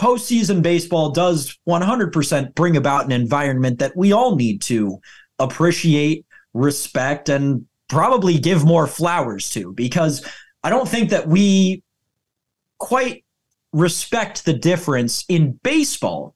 [0.00, 4.98] postseason baseball does 100% bring about an environment that we all need to
[5.38, 10.26] appreciate, respect, and probably give more flowers to because
[10.64, 11.82] I don't think that we
[12.78, 13.24] quite
[13.72, 16.34] respect the difference in baseball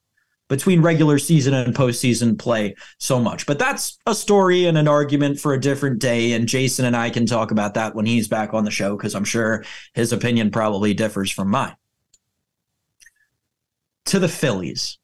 [0.49, 3.47] between regular season and postseason play so much.
[3.47, 6.33] But that's a story and an argument for a different day.
[6.33, 9.15] And Jason and I can talk about that when he's back on the show because
[9.15, 11.77] I'm sure his opinion probably differs from mine.
[14.07, 14.99] To the Phillies.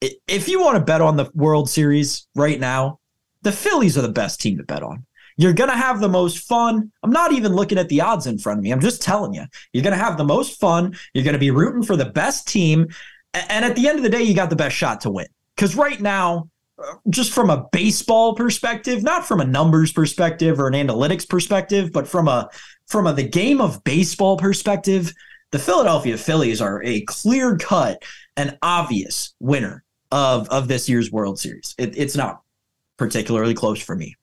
[0.00, 3.00] If you want to bet on the World Series right now,
[3.42, 5.04] the Phillies are the best team to bet on.
[5.36, 6.90] You're going to have the most fun.
[7.02, 8.72] I'm not even looking at the odds in front of me.
[8.72, 9.44] I'm just telling you.
[9.72, 10.96] You're going to have the most fun.
[11.14, 12.88] You're going to be rooting for the best team.
[13.34, 15.26] And at the end of the day, you got the best shot to win.
[15.54, 20.68] Because right now, uh, just from a baseball perspective, not from a numbers perspective or
[20.68, 22.48] an analytics perspective, but from a
[22.86, 25.12] from a the game of baseball perspective,
[25.50, 28.02] the Philadelphia Phillies are a clear cut
[28.36, 31.74] and obvious winner of of this year's World Series.
[31.78, 32.42] It, it's not
[32.96, 34.16] particularly close for me.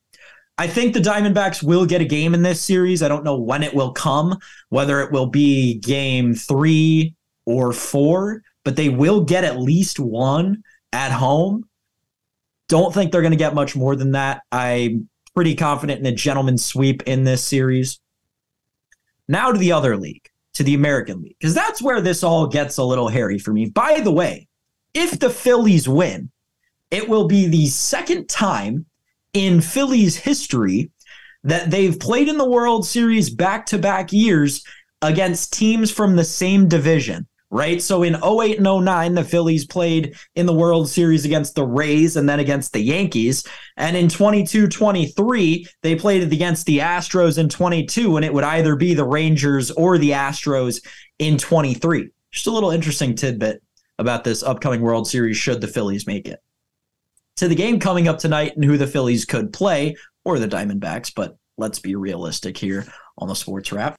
[0.58, 3.02] I think the Diamondbacks will get a game in this series.
[3.02, 4.38] I don't know when it will come,
[4.70, 7.14] whether it will be game three
[7.44, 11.68] or four, but they will get at least one at home.
[12.66, 14.42] Don't think they're going to get much more than that.
[14.50, 18.00] I'm pretty confident in a gentleman's sweep in this series.
[19.28, 22.76] Now to the other league, to the American League, because that's where this all gets
[22.78, 23.66] a little hairy for me.
[23.66, 24.48] By the way,
[24.94, 26.32] if the Phillies win,
[26.90, 28.84] it will be the second time
[29.32, 30.90] in Phillies history
[31.44, 34.64] that they've played in the World Series back to back years
[35.02, 37.80] against teams from the same division, right?
[37.80, 42.16] So in 08 and 09, the Phillies played in the World Series against the Rays
[42.16, 43.46] and then against the Yankees.
[43.76, 48.76] And in 22 23, they played against the Astros in 22, and it would either
[48.76, 50.84] be the Rangers or the Astros
[51.18, 52.10] in 23.
[52.32, 53.62] Just a little interesting tidbit
[53.98, 56.40] about this upcoming World Series should the Phillies make it
[57.36, 61.12] to the game coming up tonight and who the Phillies could play or the Diamondbacks,
[61.14, 62.86] but let's be realistic here
[63.18, 63.98] on the sports wrap.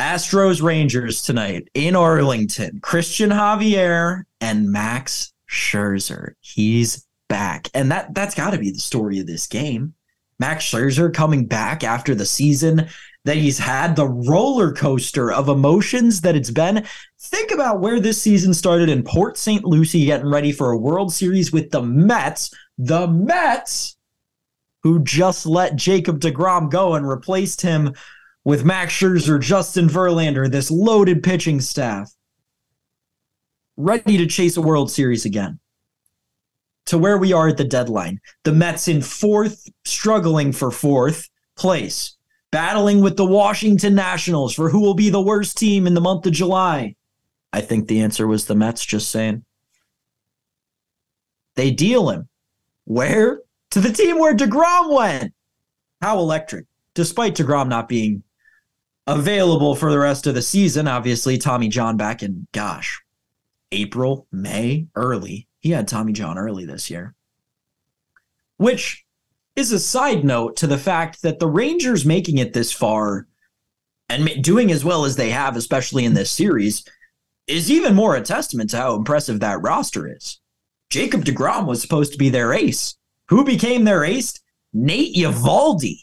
[0.00, 2.80] Astros Rangers tonight in Arlington.
[2.80, 6.32] Cristian Javier and Max Scherzer.
[6.40, 7.68] He's back.
[7.74, 9.92] And that that's got to be the story of this game.
[10.38, 12.88] Max Scherzer coming back after the season
[13.26, 16.86] that he's had, the roller coaster of emotions that it's been.
[17.20, 19.66] Think about where this season started in Port St.
[19.66, 22.54] Lucie, getting ready for a World Series with the Mets.
[22.78, 23.98] The Mets,
[24.82, 27.92] who just let Jacob DeGrom go and replaced him
[28.44, 32.12] with Max Scherzer, Justin Verlander, this loaded pitching staff,
[33.76, 35.58] ready to chase a World Series again.
[36.86, 42.16] To where we are at the deadline, the Mets in fourth, struggling for fourth place
[42.50, 46.26] battling with the Washington Nationals for who will be the worst team in the month
[46.26, 46.96] of July?
[47.52, 49.44] I think the answer was the Mets, just saying.
[51.56, 52.28] They deal him.
[52.84, 53.42] Where?
[53.70, 55.34] To the team where DeGrom went.
[56.00, 56.66] How electric.
[56.94, 58.22] Despite DeGrom not being
[59.10, 63.02] available for the rest of the season, obviously, Tommy John back in, gosh,
[63.72, 65.48] April, May, early.
[65.58, 67.14] He had Tommy John early this year.
[68.56, 69.04] Which
[69.56, 73.26] is a side note to the fact that the Rangers making it this far
[74.08, 76.84] and doing as well as they have, especially in this series,
[77.46, 80.40] is even more a testament to how impressive that roster is.
[80.88, 82.96] Jacob DeGrom was supposed to be their ace.
[83.26, 84.40] Who became their ace?
[84.72, 85.98] Nate Eovaldi.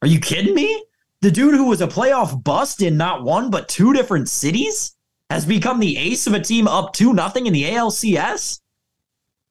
[0.00, 0.84] Are you kidding me?
[1.22, 4.96] The dude who was a playoff bust in not one but two different cities
[5.30, 8.60] has become the ace of a team up 2 nothing in the ALCS.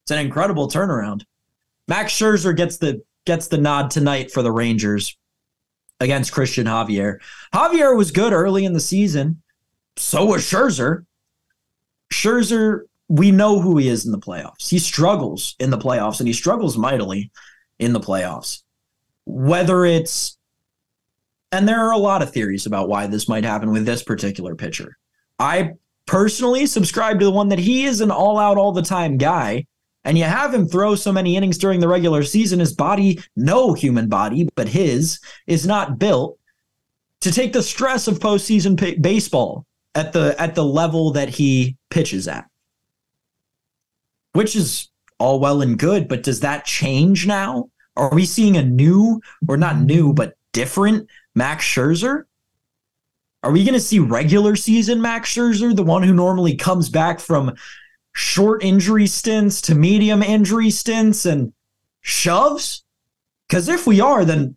[0.04, 1.24] It's an incredible turnaround.
[1.88, 5.18] Max Scherzer gets the gets the nod tonight for the Rangers
[6.02, 7.20] against Cristian Javier.
[7.54, 9.42] Javier was good early in the season.
[9.96, 11.06] So was Scherzer.
[12.12, 14.70] Scherzer, we know who he is in the playoffs.
[14.70, 17.32] He struggles in the playoffs and he struggles mightily
[17.80, 18.64] in the playoffs.
[19.26, 20.38] Whether it's,
[21.52, 24.56] and there are a lot of theories about why this might happen with this particular
[24.56, 24.98] pitcher.
[25.40, 25.74] I
[26.06, 29.66] personally subscribe to the one that he is an all out all the time guy
[30.04, 33.74] and you have him throw so many innings during the regular season, his body, no
[33.74, 36.40] human body, but his, is not built
[37.20, 41.78] to take the stress of postseason p- baseball at the at the level that he
[41.90, 42.50] pitches at.
[44.34, 47.70] Which is all well and good, but does that change now?
[47.96, 52.24] Are we seeing a new, or not new, but different Max Scherzer?
[53.44, 57.20] Are we going to see regular season Max Scherzer, the one who normally comes back
[57.20, 57.56] from
[58.14, 61.54] short injury stints to medium injury stints and
[62.02, 62.84] shoves?
[63.48, 64.56] Because if we are, then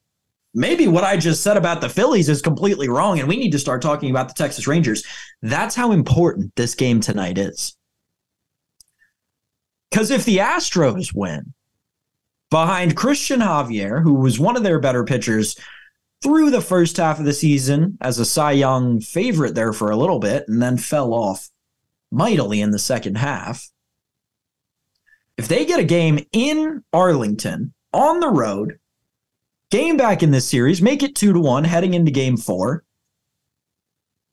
[0.53, 3.59] maybe what I just said about the Phillies is completely wrong, and we need to
[3.59, 5.03] start talking about the Texas Rangers.
[5.43, 7.77] That's how important this game tonight is.
[9.91, 11.55] Because if the Astros win
[12.51, 15.57] behind Cristian Javier, who was one of their better pitchers
[16.25, 19.97] through the first half of the season as a Cy Young favorite there for a
[19.97, 21.51] little bit, and then fell off
[22.11, 23.69] mightily in the second half.
[25.37, 28.79] If they get a game in Arlington on the road,
[29.71, 32.85] game back in this series, make it two to one heading into game four.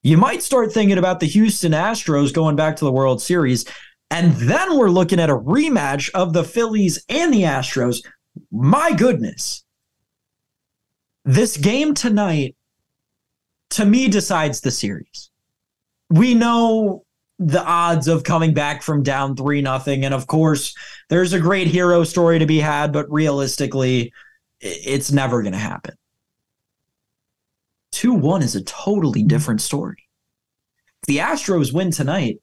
[0.02, 3.66] You might start thinking about the Houston Astros going back to the World Series.
[4.10, 8.04] And then we're looking at a rematch of the Phillies and the Astros.
[8.50, 9.66] My goodness.
[11.24, 12.56] This game tonight,
[13.72, 15.30] to me, decides the series.
[16.10, 17.06] We know
[17.38, 20.76] the odds of coming back from down three nothing, and of course,
[21.10, 24.14] there's a great hero story to be had, but realistically,
[24.60, 25.96] it's never going to happen.
[27.92, 30.08] 2 1 is a totally different story.
[31.02, 32.40] If the Astros win tonight,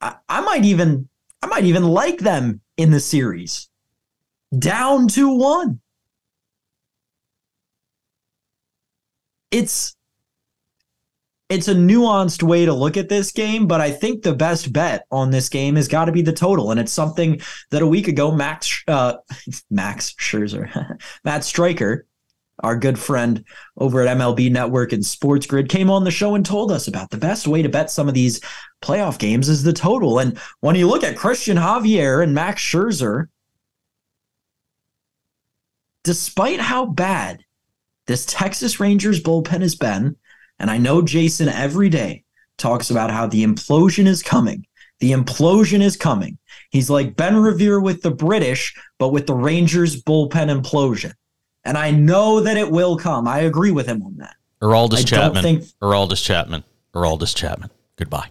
[0.00, 1.08] I, I might even
[1.42, 3.68] I might even like them in the series.
[4.56, 5.80] Down 2 1.
[9.50, 9.96] It's
[11.50, 15.04] it's a nuanced way to look at this game, but I think the best bet
[15.10, 18.06] on this game has got to be the total, and it's something that a week
[18.06, 19.14] ago Max uh,
[19.70, 22.06] Max Scherzer, Matt Striker,
[22.62, 23.44] our good friend
[23.76, 27.10] over at MLB Network and Sports Grid, came on the show and told us about
[27.10, 28.40] the best way to bet some of these
[28.80, 30.20] playoff games is the total.
[30.20, 33.26] And when you look at Cristian Javier and Max Scherzer,
[36.04, 37.44] despite how bad
[38.10, 40.16] this Texas Rangers bullpen has been
[40.58, 42.24] and I know Jason every day
[42.58, 44.66] talks about how the implosion is coming.
[44.98, 46.36] The implosion is coming.
[46.70, 51.12] He's like Ben Revere with the British, but with the Rangers bullpen implosion.
[51.62, 53.28] And I know that it will come.
[53.28, 54.34] I agree with him on that.
[54.60, 55.42] Aroldis I Chapman.
[55.44, 56.64] Think, Aroldis Chapman.
[56.96, 57.70] Aroldis Chapman.
[57.94, 58.28] Goodbye.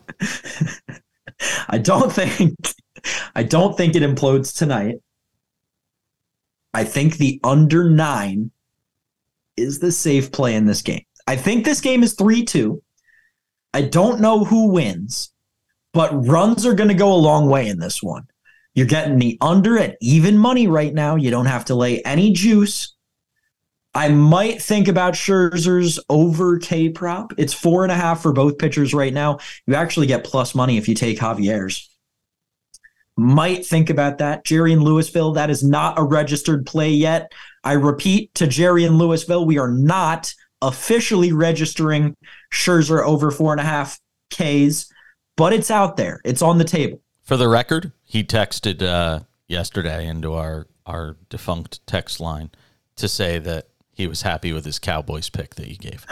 [1.69, 2.53] I don't think
[3.33, 4.97] I don't think it implodes tonight.
[6.73, 8.51] I think the under nine
[9.59, 11.03] is the safe play in this game.
[11.27, 12.81] I think this game is 3 2.
[13.73, 15.31] I don't know who wins,
[15.93, 18.27] but runs are going to go a long way in this one.
[18.73, 21.15] You're getting the under at even money right now.
[21.15, 22.95] You don't have to lay any juice.
[23.93, 27.33] I might think about Scherzer's over K prop.
[27.37, 29.39] It's four and a half for both pitchers right now.
[29.65, 31.89] You actually get plus money if you take Javier's.
[33.17, 34.45] Might think about that.
[34.45, 37.31] Jerry and Louisville, that is not a registered play yet.
[37.63, 42.15] I repeat to Jerry in Louisville, we are not officially registering
[42.51, 44.91] Scherzer over four and a half Ks,
[45.35, 46.21] but it's out there.
[46.23, 47.01] It's on the table.
[47.21, 52.49] For the record, he texted uh, yesterday into our our defunct text line
[52.95, 56.03] to say that he was happy with his Cowboys pick that you gave.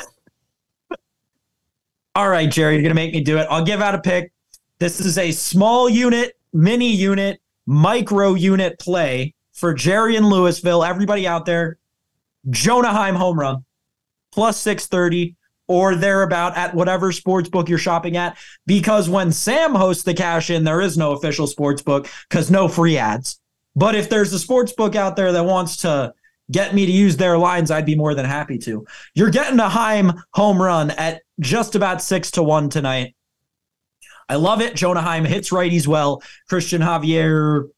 [2.16, 3.48] All right, Jerry, you're gonna make me do it.
[3.50, 4.32] I'll give out a pick.
[4.80, 10.84] This is a small unit, mini unit, micro unit play for Jerry and Louisville.
[10.84, 11.78] Everybody out there,
[12.50, 13.66] Jonah Heim home run
[14.32, 15.36] plus 630
[15.68, 18.38] or thereabout at whatever sports book you're shopping at.
[18.66, 22.68] Because when Sam hosts the cash in, there is no official sports book because no
[22.68, 23.40] free ads.
[23.76, 26.14] But if there's a sports book out there that wants to
[26.52, 28.86] get me to use their lines, I'd be more than happy to.
[29.14, 33.16] You're getting a Heim home run at just about six to one tonight.
[34.30, 34.76] I love it.
[34.76, 36.22] Jonah Heim hits righties well.
[36.50, 37.70] Cristian Javier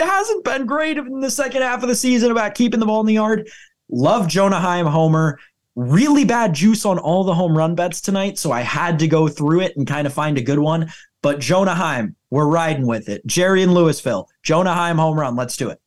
[0.00, 3.06] hasn't been great in the second half of the season about keeping the ball in
[3.06, 3.48] the yard.
[3.90, 5.38] Love Jonah Heim homer.
[5.74, 9.28] Really bad juice on all the home run bets tonight, so I had to go
[9.28, 10.90] through it and kind of find a good one.
[11.22, 13.24] But Jonah Heim, we're riding with it.
[13.26, 15.36] Jerry and Louisville, Jonah Heim home run.
[15.36, 15.80] Let's do it.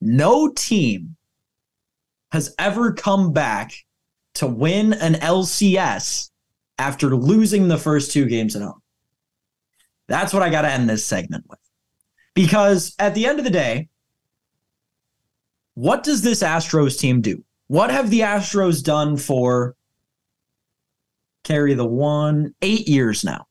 [0.00, 1.16] No team
[2.32, 3.72] has ever come back
[4.34, 6.30] to win an LCS
[6.78, 8.82] after losing the first two games at home.
[10.08, 11.58] That's what I got to end this segment with.
[12.34, 13.88] Because at the end of the day,
[15.74, 17.44] what does this Astros team do?
[17.68, 19.76] What have the Astros done for
[21.42, 23.46] carry the one eight years now?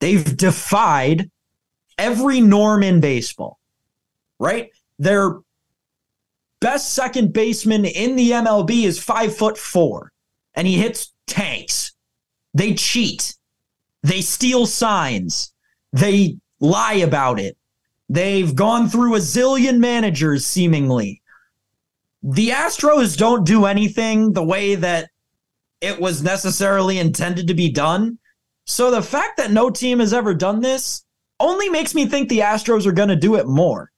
[0.00, 1.30] They've defied
[1.98, 3.58] every norm in baseball,
[4.38, 4.70] right?
[4.98, 5.38] Their
[6.60, 10.12] best second baseman in the MLB is five foot four,
[10.54, 11.92] and he hits tanks.
[12.54, 13.34] They cheat.
[14.02, 15.52] They steal signs.
[15.92, 17.56] They lie about it.
[18.08, 21.22] They've gone through a zillion managers, seemingly.
[22.22, 25.10] The Astros don't do anything the way that
[25.80, 28.18] it was necessarily intended to be done.
[28.66, 31.04] So the fact that no team has ever done this
[31.38, 33.90] only makes me think the Astros are going to do it more.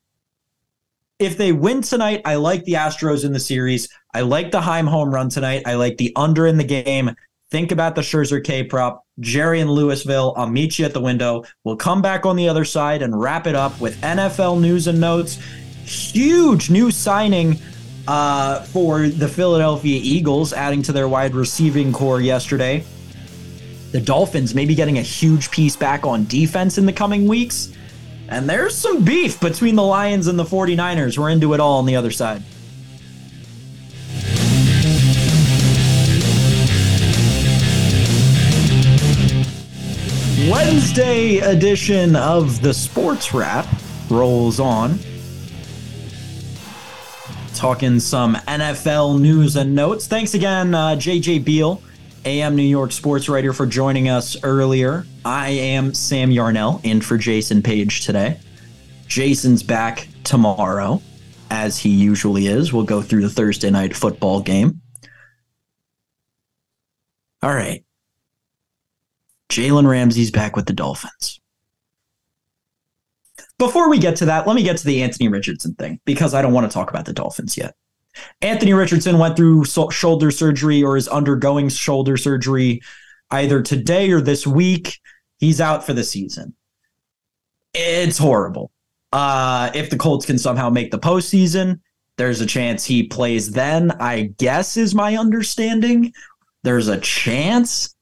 [1.18, 3.88] If they win tonight, I like the Astros in the series.
[4.14, 5.62] I like the Heim home run tonight.
[5.66, 7.14] I like the under in the game.
[7.52, 9.04] Think about the Scherzer K prop.
[9.20, 10.32] Jerry in Louisville.
[10.38, 11.44] I'll meet you at the window.
[11.64, 14.98] We'll come back on the other side and wrap it up with NFL news and
[14.98, 15.38] notes.
[15.84, 17.58] Huge new signing
[18.08, 22.82] uh, for the Philadelphia Eagles, adding to their wide receiving core yesterday.
[23.90, 27.70] The Dolphins maybe getting a huge piece back on defense in the coming weeks.
[28.30, 31.18] And there's some beef between the Lions and the 49ers.
[31.18, 32.42] We're into it all on the other side.
[40.52, 43.66] Wednesday edition of the Sports Wrap
[44.10, 44.98] rolls on
[47.54, 50.06] talking some NFL news and notes.
[50.06, 51.82] Thanks again, uh, JJ Beale,
[52.26, 55.06] AM New York sports writer, for joining us earlier.
[55.24, 58.38] I am Sam Yarnell, in for Jason Page today.
[59.06, 61.00] Jason's back tomorrow,
[61.50, 62.74] as he usually is.
[62.74, 64.82] We'll go through the Thursday night football game.
[67.42, 67.82] All right.
[69.52, 71.38] Jalen Ramsey's back with the Dolphins.
[73.58, 76.40] Before we get to that, let me get to the Anthony Richardson thing because I
[76.40, 77.74] don't want to talk about the Dolphins yet.
[78.40, 82.80] Anthony Richardson went through shoulder surgery or is undergoing shoulder surgery
[83.30, 84.98] either today or this week.
[85.38, 86.54] He's out for the season.
[87.74, 88.70] It's horrible.
[89.12, 91.80] Uh, if the Colts can somehow make the postseason,
[92.16, 96.12] there's a chance he plays then, I guess, is my understanding.
[96.62, 97.94] There's a chance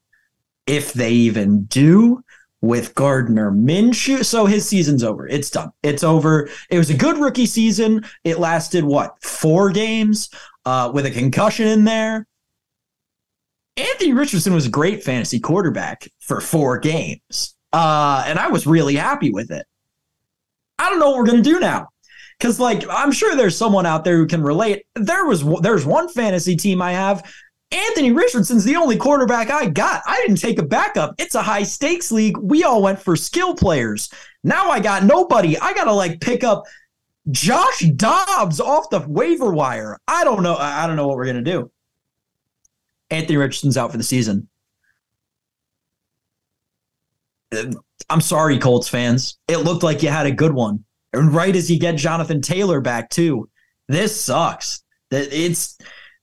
[0.67, 2.23] if they even do
[2.61, 4.23] with Gardner Minshew.
[4.23, 5.27] So his season's over.
[5.27, 5.71] It's done.
[5.83, 6.49] It's over.
[6.69, 8.05] It was a good rookie season.
[8.23, 10.29] It lasted what four games
[10.65, 12.27] uh, with a concussion in there.
[13.77, 18.95] Anthony Richardson was a great fantasy quarterback for four games, uh, and I was really
[18.95, 19.65] happy with it.
[20.77, 21.87] I don't know what we're gonna do now.
[22.41, 24.83] Cause like I'm sure there's someone out there who can relate.
[24.95, 27.23] There was there's one fantasy team I have
[27.71, 30.03] Anthony Richardson's the only quarterback I got.
[30.05, 31.15] I didn't take a backup.
[31.17, 32.37] It's a high stakes league.
[32.37, 34.09] We all went for skill players.
[34.43, 35.57] Now I got nobody.
[35.57, 36.63] I got to like pick up
[37.29, 39.97] Josh Dobbs off the waiver wire.
[40.07, 40.55] I don't know.
[40.55, 41.71] I don't know what we're going to do.
[43.09, 44.49] Anthony Richardson's out for the season.
[47.55, 47.71] Uh,
[48.09, 49.37] I'm sorry, Colts fans.
[49.47, 50.83] It looked like you had a good one.
[51.13, 53.49] And right as you get Jonathan Taylor back, too.
[53.87, 54.83] This sucks.
[55.11, 55.77] It's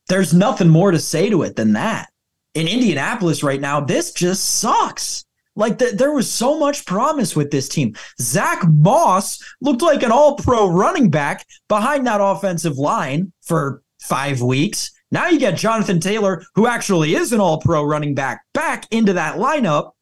[0.09, 2.09] there's nothing more to say to it than that.
[2.55, 5.25] In Indianapolis right now, this just sucks.
[5.55, 7.95] Like the, there was so much promise with this team.
[8.21, 14.93] Zach Moss looked like an all-pro running back behind that offensive line for five weeks.
[15.11, 19.37] Now you get Jonathan Taylor, who actually is an all-pro running back, back into that
[19.37, 19.93] lineup,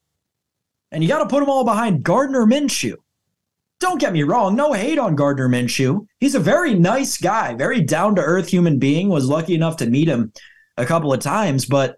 [0.93, 2.97] and you got to put them all behind Gardner Minshew
[3.79, 6.07] don't get me wrong, no hate on Gardner Minshew.
[6.19, 9.09] He's a very nice guy, very down to earth human being.
[9.09, 10.33] Was lucky enough to meet him
[10.77, 11.97] a couple of times, but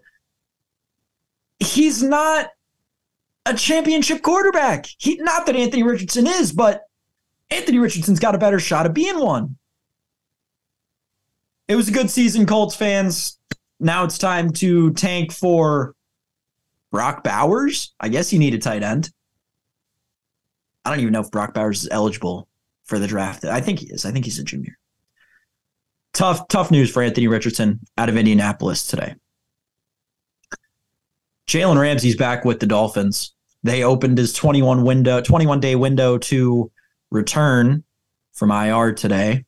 [1.59, 2.49] he's not
[3.45, 4.85] a championship quarterback.
[4.97, 6.83] He not that Anthony Richardson is, but
[7.49, 9.57] Anthony Richardson's got a better shot of being one.
[11.67, 13.37] It was a good season, Colts fans.
[13.79, 15.95] Now it's time to tank for
[16.91, 17.93] Brock Bowers.
[17.99, 19.11] I guess you need a tight end.
[20.89, 22.47] I don't even know if Brock Bowers is eligible
[22.85, 23.45] for the draft.
[23.45, 24.05] I think he is.
[24.05, 24.75] I think he's a junior.
[26.13, 29.13] Tough, tough news for Anthony Richardson out of Indianapolis today.
[31.47, 33.35] Jalen Ramsey's back with the Dolphins.
[33.61, 36.71] They opened his 21 window, 21 day window to
[37.11, 37.83] return
[38.33, 39.45] from IR today.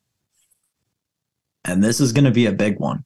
[1.65, 3.03] And this is going to be a big one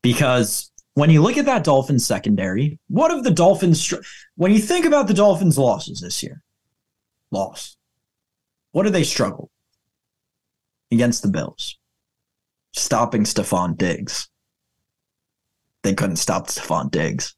[0.00, 3.92] because when you look at that Dolphins secondary, what of the Dolphins,
[4.36, 6.40] when you think about the Dolphins' losses this year,
[7.34, 7.76] loss.
[8.72, 9.50] What do they struggle
[10.90, 11.78] against the Bills?
[12.72, 14.28] Stopping Stefon Diggs.
[15.82, 17.36] They couldn't stop Stefon Diggs.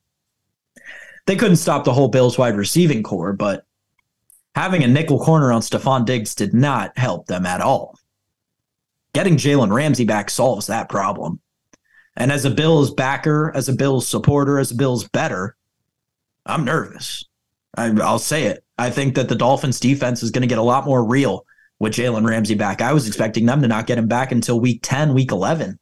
[1.26, 3.66] They couldn't stop the whole Bills wide receiving core, but
[4.54, 7.98] having a nickel corner on Stefon Diggs did not help them at all.
[9.12, 11.40] Getting Jalen Ramsey back solves that problem.
[12.16, 15.56] And as a Bills backer, as a Bills supporter, as a Bills better,
[16.46, 17.24] I'm nervous.
[17.76, 18.64] I, will say it.
[18.78, 21.46] I think that the Dolphins defense is going to get a lot more real
[21.78, 22.80] with Jalen Ramsey back.
[22.80, 25.78] I was expecting them to not get him back until week 10, week 11.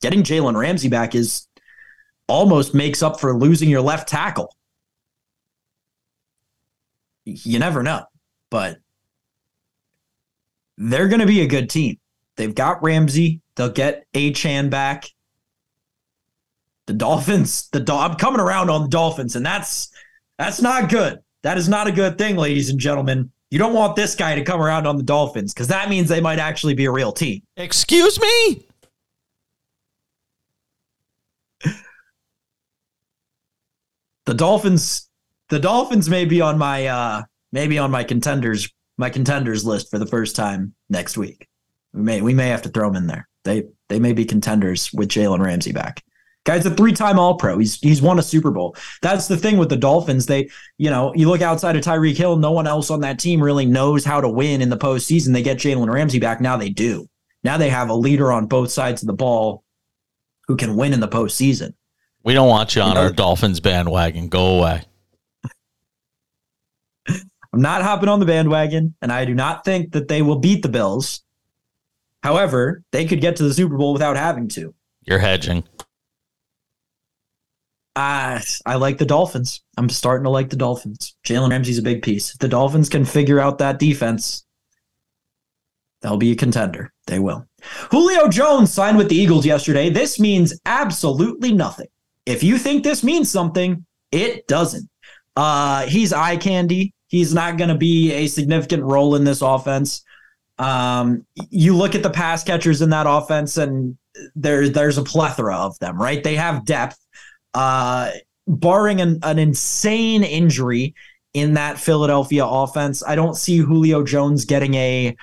[0.00, 1.46] Getting Jalen Ramsey back is
[2.26, 4.54] almost makes up for losing your left tackle.
[7.24, 8.04] You never know,
[8.50, 8.78] but
[10.78, 11.98] they're going to be a good team.
[12.36, 13.42] They've got Ramsey.
[13.56, 15.06] They'll get Achane back.
[16.86, 19.92] The Dolphins, the do- I'm coming around on the Dolphins, and that's
[20.38, 21.20] that's not good.
[21.42, 23.30] That is not a good thing, ladies and gentlemen.
[23.50, 26.20] You don't want this guy to come around on the Dolphins because that means they
[26.20, 27.42] might actually be a real team.
[27.56, 28.66] Excuse me?
[34.26, 35.08] The Dolphins,
[35.48, 38.68] the Dolphins may be on my uh maybe on my contenders
[39.00, 41.48] my contenders list for the first time next week.
[41.92, 43.28] We may we may have to throw them in there.
[43.44, 46.04] They they may be contenders with Jalen Ramsey back.
[46.44, 47.58] Guy's a three-time All-Pro.
[47.58, 48.74] He's he's won a Super Bowl.
[49.02, 50.26] That's the thing with the Dolphins.
[50.26, 53.42] They, you know, you look outside of Tyreek Hill, no one else on that team
[53.42, 55.32] really knows how to win in the postseason.
[55.32, 56.40] They get Jalen Ramsey back.
[56.40, 57.08] Now they do.
[57.44, 59.64] Now they have a leader on both sides of the ball
[60.46, 61.74] who can win in the postseason.
[62.22, 64.28] We don't want you on our Dolphins bandwagon.
[64.28, 64.82] Go away.
[67.08, 70.62] I'm not hopping on the bandwagon, and I do not think that they will beat
[70.62, 71.22] the Bills.
[72.22, 74.74] However, they could get to the Super Bowl without having to.
[75.06, 75.64] You're hedging.
[78.00, 79.62] Uh, I like the Dolphins.
[79.76, 81.14] I'm starting to like the Dolphins.
[81.26, 82.32] Jalen Ramsey's a big piece.
[82.32, 84.46] If the Dolphins can figure out that defense,
[86.00, 86.94] they'll be a contender.
[87.06, 87.46] They will.
[87.90, 89.90] Julio Jones signed with the Eagles yesterday.
[89.90, 91.88] This means absolutely nothing.
[92.24, 94.88] If you think this means something, it doesn't.
[95.36, 96.94] Uh, he's eye candy.
[97.08, 100.02] He's not going to be a significant role in this offense.
[100.58, 103.98] Um, you look at the pass catchers in that offense, and
[104.34, 106.24] there, there's a plethora of them, right?
[106.24, 106.96] They have depth.
[107.54, 108.10] Uh,
[108.46, 110.94] barring an, an insane injury
[111.34, 115.16] in that Philadelphia offense, I don't see Julio Jones getting a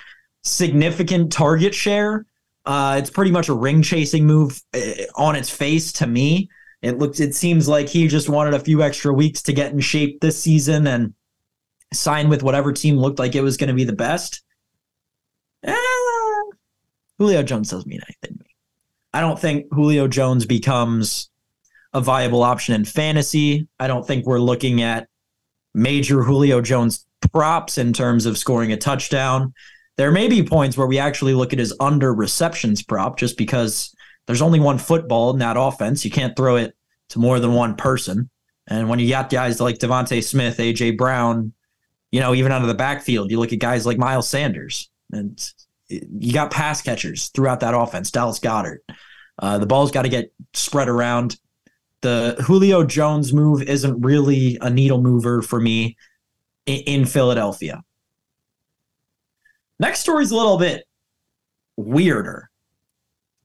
[0.43, 2.25] significant target share.
[2.65, 4.79] Uh, it's pretty much a ring chasing move uh,
[5.15, 6.49] on its face to me.
[6.81, 9.79] It looks, it seems like he just wanted a few extra weeks to get in
[9.79, 11.13] shape this season and
[11.93, 14.43] sign with whatever team looked like it was going to be the best.
[15.63, 15.75] Eh,
[17.17, 18.55] Julio Jones doesn't mean anything to me.
[19.13, 21.29] I don't think Julio Jones becomes
[21.97, 23.67] a viable option in fantasy.
[23.79, 25.09] I don't think we're looking at
[25.73, 29.53] major Julio Jones props in terms of scoring a touchdown.
[29.97, 33.93] There may be points where we actually look at his under receptions prop just because
[34.27, 36.05] there's only one football in that offense.
[36.05, 36.75] You can't throw it
[37.09, 38.29] to more than one person.
[38.67, 41.53] And when you got guys like DeVonta Smith, AJ Brown,
[42.11, 45.39] you know, even out of the backfield, you look at guys like Miles Sanders, and
[45.89, 48.11] you got pass catchers throughout that offense.
[48.11, 48.79] Dallas Goedert.
[49.39, 51.37] Uh, the ball's got to get spread around.
[52.01, 55.97] The Julio Jones move isn't really a needle mover for me
[56.65, 57.83] in, in Philadelphia.
[59.79, 60.85] Next story is a little bit
[61.75, 62.49] weirder.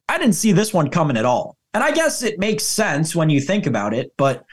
[0.08, 1.56] I didn't see this one coming at all.
[1.74, 4.44] And I guess it makes sense when you think about it, but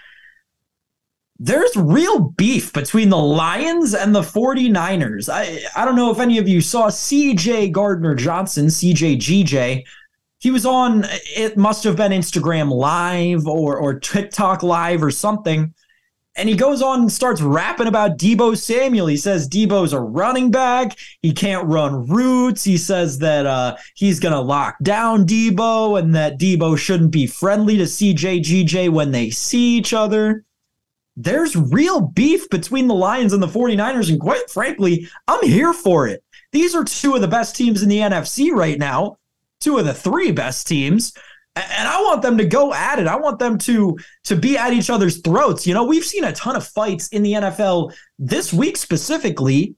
[1.37, 5.29] there's real beef between the Lions and the 49ers.
[5.31, 9.83] I, I don't know if any of you saw CJ Gardner Johnson, CJGJ.
[10.39, 15.73] He was on, it must have been Instagram Live or, or TikTok Live or something.
[16.35, 19.07] And he goes on and starts rapping about Deebo Samuel.
[19.07, 20.97] He says Deebo's a running back.
[21.21, 22.63] He can't run routes.
[22.63, 27.27] He says that uh, he's going to lock down Deebo and that Deebo shouldn't be
[27.27, 30.45] friendly to CJGJ when they see each other
[31.21, 34.09] there's real beef between the Lions and the 49ers.
[34.09, 36.23] And quite frankly, I'm here for it.
[36.53, 39.17] These are two of the best teams in the NFC right now,
[39.59, 41.13] two of the three best teams.
[41.55, 43.07] And I want them to go at it.
[43.07, 45.67] I want them to to be at each other's throats.
[45.67, 49.75] You know, we've seen a ton of fights in the NFL this week specifically.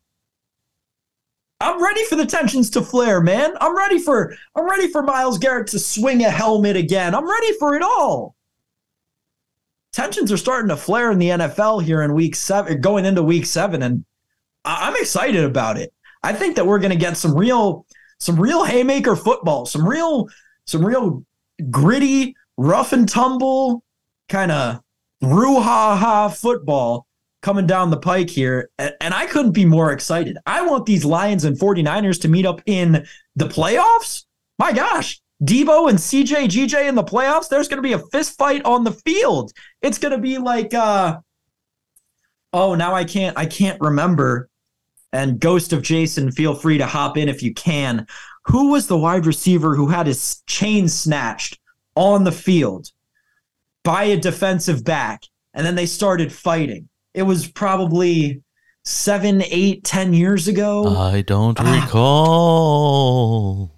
[1.59, 3.53] I'm ready for the tensions to flare, man.
[3.61, 7.15] I'm ready for I'm ready for Myles Garrett to swing a helmet again.
[7.15, 8.35] I'm ready for it all
[9.91, 13.45] tensions are starting to flare in the NFL here in week seven, going into week
[13.45, 14.05] seven, and
[14.63, 15.93] I'm excited about it.
[16.23, 17.85] I think that we're going to get some real,
[18.21, 20.29] some real haymaker football, some real,
[20.65, 21.25] some real
[21.71, 23.83] gritty, rough and tumble
[24.29, 24.79] kind of
[25.23, 27.07] brouhaha football
[27.41, 28.69] coming down the pike here.
[28.77, 30.37] And I couldn't be more excited.
[30.45, 33.05] I want these Lions and 49ers to meet up in
[33.35, 34.25] the playoffs.
[34.59, 38.37] My gosh, Deebo and CJ GJ in the playoffs, there's going to be a fist
[38.37, 39.51] fight on the field.
[39.81, 41.17] It's going to be like, uh,
[42.53, 44.50] oh, now I can't, I can't remember.
[45.13, 48.07] And Ghost of Jason, feel free to hop in if you can.
[48.45, 51.59] Who was the wide receiver who had his chain snatched
[51.95, 52.89] on the field
[53.83, 56.87] by a defensive back, and then they started fighting?
[57.13, 58.41] It was probably
[58.85, 60.95] seven, eight, ten years ago.
[60.95, 61.81] I don't ah.
[61.83, 63.71] recall.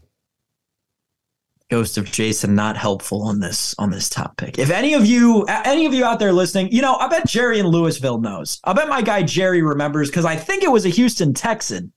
[1.73, 4.59] Ghost of Jason not helpful on this on this topic.
[4.59, 7.57] If any of you any of you out there listening, you know, I bet Jerry
[7.57, 8.59] in Louisville knows.
[8.63, 11.91] I bet my guy Jerry remembers because I think it was a Houston Texan,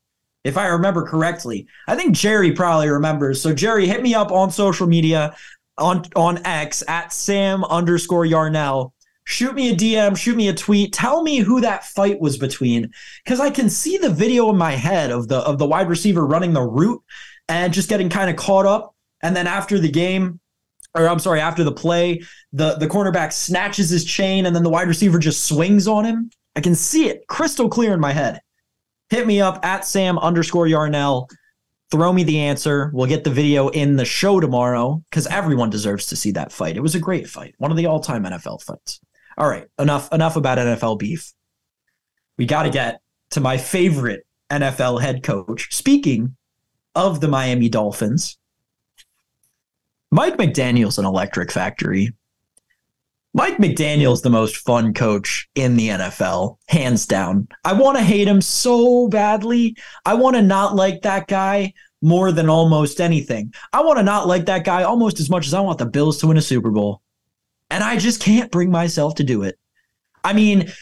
[0.45, 1.67] if I remember correctly.
[1.87, 3.43] I think Jerry probably remembers.
[3.43, 5.37] So Jerry, hit me up on social media.
[5.77, 8.95] on on X at Sam underscore Yarnell.
[9.25, 10.95] Shoot me a DM, shoot me a tweet.
[10.95, 12.93] Tell me who that fight was between,
[13.27, 16.27] because I can see the video in my head of the of the wide receiver
[16.27, 17.05] running the route
[17.47, 18.96] and just getting kind of caught up.
[19.23, 20.41] And then after the game,
[20.95, 24.71] or I'm sorry, after the play, the the cornerback snatches his chain, and then the
[24.71, 26.31] wide receiver just swings on him.
[26.55, 28.41] I can see it crystal clear in my head.
[29.11, 31.29] Hit me up at Sam underscore Yarnell.
[31.93, 32.91] Throw me the answer.
[32.93, 36.77] We'll get the video in the show tomorrow because everyone deserves to see that fight.
[36.77, 39.01] It was a great fight, one of the all time NFL fights.
[39.39, 41.33] All right, enough enough about NFL beef.
[42.39, 43.01] We got to get
[43.31, 45.75] to my favorite NFL head coach.
[45.75, 46.37] Speaking
[46.95, 48.39] of the Miami Dolphins,
[50.17, 52.11] Mike McDaniel's an electric factory.
[53.35, 57.49] Mike McDaniel's the most fun coach in the NFL, hands down.
[57.67, 59.77] I want to hate him so badly.
[60.07, 63.53] I want to not like that guy more than almost anything.
[63.75, 66.17] I want to not like that guy almost as much as I want the Bills
[66.21, 67.03] to win a Super Bowl.
[67.69, 69.59] And I just can't bring myself to do it.
[70.25, 70.73] I mean,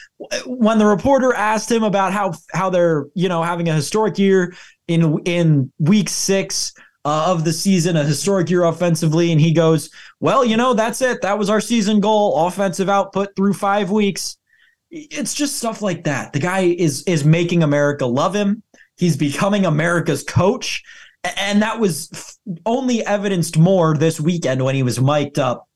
[0.47, 4.55] when the reporter asked him about how how they're, you know, having a historic year
[4.87, 6.73] in in week 6
[7.05, 9.33] uh, of the season, a historic year offensively.
[9.33, 9.91] And he goes,
[10.21, 11.23] Well, you know, that's it.
[11.23, 14.37] That was our season goal, offensive output through five weeks.
[14.91, 16.33] It's just stuff like that.
[16.33, 18.63] The guy is is making America love him.
[18.97, 20.83] He's becoming America's coach.
[21.37, 25.69] And that was only evidenced more this weekend when he was mic'd up.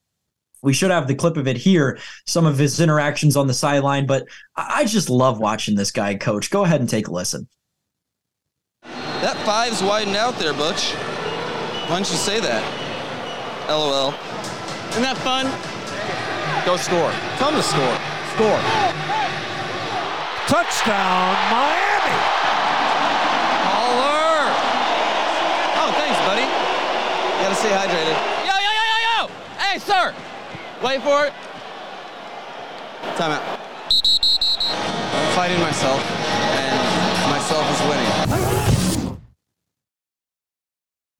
[0.62, 4.06] We should have the clip of it here, some of his interactions on the sideline,
[4.06, 4.26] but
[4.56, 6.50] I just love watching this guy coach.
[6.50, 7.48] Go ahead and take a listen.
[8.82, 10.94] That five's widened out there, Butch.
[11.88, 12.60] Why don't you say that?
[13.66, 14.12] LOL.
[14.92, 15.48] Isn't that fun?
[16.68, 17.08] Go score.
[17.40, 17.96] Come to score.
[18.36, 18.60] Score.
[20.52, 22.16] Touchdown, Miami.
[23.72, 24.52] Caller.
[25.80, 26.44] Oh, thanks, buddy.
[26.44, 28.20] You gotta stay hydrated.
[28.44, 29.20] Yo, yo, yo, yo, yo!
[29.56, 30.12] Hey, sir!
[30.84, 31.32] Wait for it.
[33.16, 33.40] Time out.
[33.40, 36.04] I'm fighting myself,
[36.52, 38.47] and myself is winning.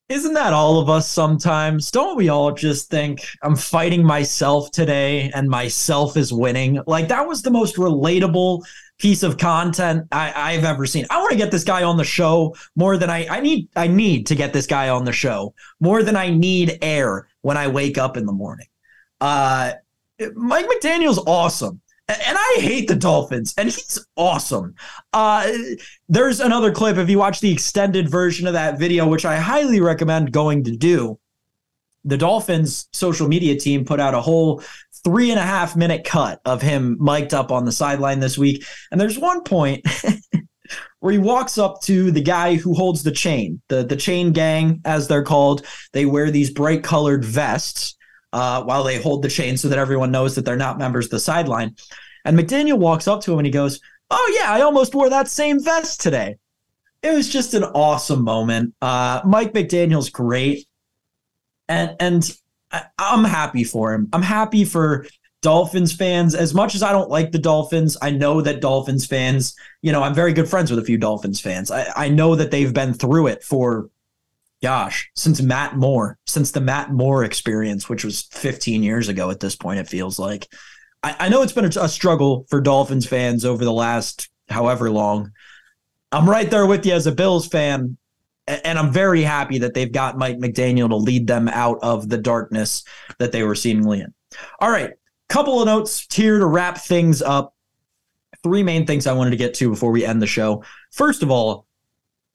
[0.09, 1.91] Isn't that all of us sometimes?
[1.91, 6.81] Don't we all just think I'm fighting myself today and myself is winning?
[6.87, 8.63] Like that was the most relatable
[8.99, 11.05] piece of content I, have ever seen.
[11.11, 13.69] I want to get this guy on the show more than I, I need.
[13.77, 17.59] I need to get this guy on the show more than I need air when
[17.59, 18.67] I wake up in the morning.
[19.21, 19.73] Uh,
[20.35, 24.75] Mike McDaniel's awesome and I hate the Dolphins, and he's awesome.
[25.13, 25.51] Uh,
[26.09, 29.81] there's another clip if you watch the extended version of that video, which I highly
[29.81, 31.19] recommend going to do.
[32.05, 34.63] The Dolphins social media team put out a whole
[35.05, 38.65] three and a half minute cut of him mic'd up on the sideline this week.
[38.91, 39.87] And there's one point
[41.01, 44.81] where he walks up to the guy who holds the chain, the, the chain gang,
[44.87, 45.67] as they're called.
[45.93, 47.98] They wear these bright colored vests
[48.33, 51.11] uh, while they hold the chain so that everyone knows that they're not members of
[51.13, 51.75] the sideline.
[52.25, 55.29] And McDaniel walks up to him and he goes, Oh, yeah, I almost wore that
[55.29, 56.37] same vest today.
[57.03, 58.75] It was just an awesome moment.
[58.81, 60.67] Uh, Mike McDaniel's great.
[61.69, 62.31] And, and
[62.73, 64.09] I, I'm happy for him.
[64.13, 65.07] I'm happy for
[65.43, 66.35] Dolphins fans.
[66.35, 70.03] As much as I don't like the Dolphins, I know that Dolphins fans, you know,
[70.03, 71.71] I'm very good friends with a few Dolphins fans.
[71.71, 73.91] I, I know that they've been through it for
[74.63, 79.41] gosh, since Matt Moore, since the Matt Moore experience, which was 15 years ago at
[79.41, 80.47] this point, it feels like.
[81.03, 84.91] I, I know it's been a, a struggle for Dolphins fans over the last however
[84.91, 85.33] long.
[86.11, 87.97] I'm right there with you as a Bills fan,
[88.47, 92.19] and I'm very happy that they've got Mike McDaniel to lead them out of the
[92.19, 92.83] darkness
[93.19, 94.13] that they were seemingly in.
[94.59, 94.95] All right,
[95.29, 97.55] couple of notes here to wrap things up.
[98.43, 100.65] Three main things I wanted to get to before we end the show.
[100.93, 101.67] First of all,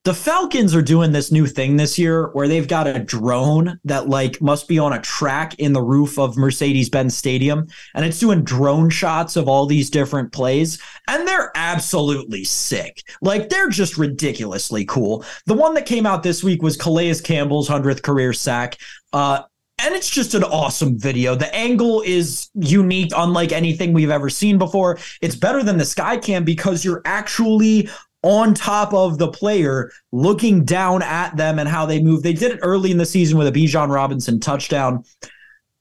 [0.03, 4.09] the Falcons are doing this new thing this year where they've got a drone that
[4.09, 8.43] like must be on a track in the roof of Mercedes-Benz Stadium and it's doing
[8.43, 10.77] drone shots of all these different plays
[11.07, 13.01] and they're absolutely sick.
[13.21, 15.23] Like they're just ridiculously cool.
[15.45, 18.77] The one that came out this week was Calais Campbell's 100th career sack.
[19.13, 19.43] Uh
[19.79, 21.35] and it's just an awesome video.
[21.35, 24.99] The angle is unique, unlike anything we've ever seen before.
[25.21, 27.89] It's better than the Skycam because you're actually
[28.23, 32.23] on top of the player, looking down at them and how they move.
[32.23, 35.03] They did it early in the season with a Bijan Robinson touchdown.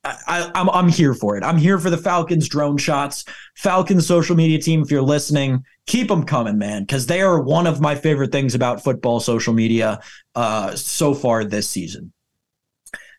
[0.04, 1.44] I, am I'm, I'm here for it.
[1.44, 3.24] I'm here for the Falcons drone shots.
[3.56, 7.68] Falcons social media team, if you're listening, keep them coming, man, because they are one
[7.68, 10.00] of my favorite things about football social media
[10.34, 12.12] uh, so far this season.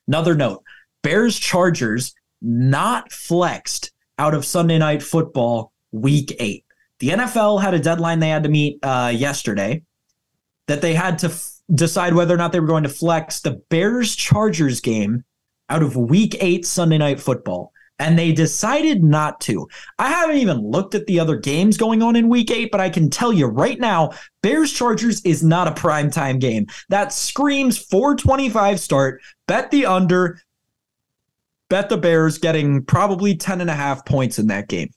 [0.10, 0.62] Another note:
[1.04, 6.66] Bears Chargers not flexed out of Sunday Night Football Week Eight.
[7.04, 9.82] The NFL had a deadline they had to meet uh, yesterday
[10.68, 13.62] that they had to f- decide whether or not they were going to flex the
[13.70, 15.26] Bears Chargers game
[15.68, 17.74] out of week eight Sunday night football.
[18.00, 19.68] And they decided not to.
[20.00, 22.90] I haven't even looked at the other games going on in week eight, but I
[22.90, 26.68] can tell you right now, Bears Chargers is not a primetime game.
[26.88, 29.22] That screams 425 start.
[29.46, 30.40] Bet the under.
[31.70, 34.90] Bet the Bears getting probably 10 and a half points in that game.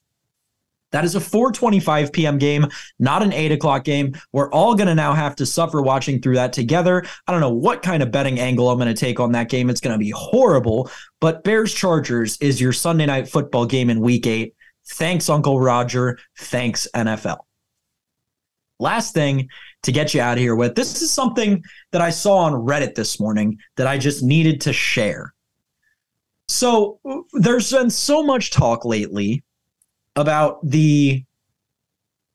[0.93, 2.39] That is a 4:25 p.m.
[2.39, 2.67] game,
[2.99, 4.17] not an 8 o'clock game.
[4.33, 7.05] We're all going to now have to suffer watching through that together.
[7.27, 9.69] I don't know what kind of betting angle I'm going to take on that game.
[9.69, 10.91] It's going to be horrible.
[11.21, 14.55] But Bears Chargers is your Sunday night football game in Week Eight.
[14.91, 16.19] Thanks, Uncle Roger.
[16.39, 17.39] Thanks, NFL.
[18.79, 19.49] Last thing
[19.83, 22.95] to get you out of here with this is something that I saw on Reddit
[22.95, 25.35] this morning that I just needed to share.
[26.49, 27.01] So
[27.33, 29.43] there's been so much talk lately
[30.17, 31.25] about the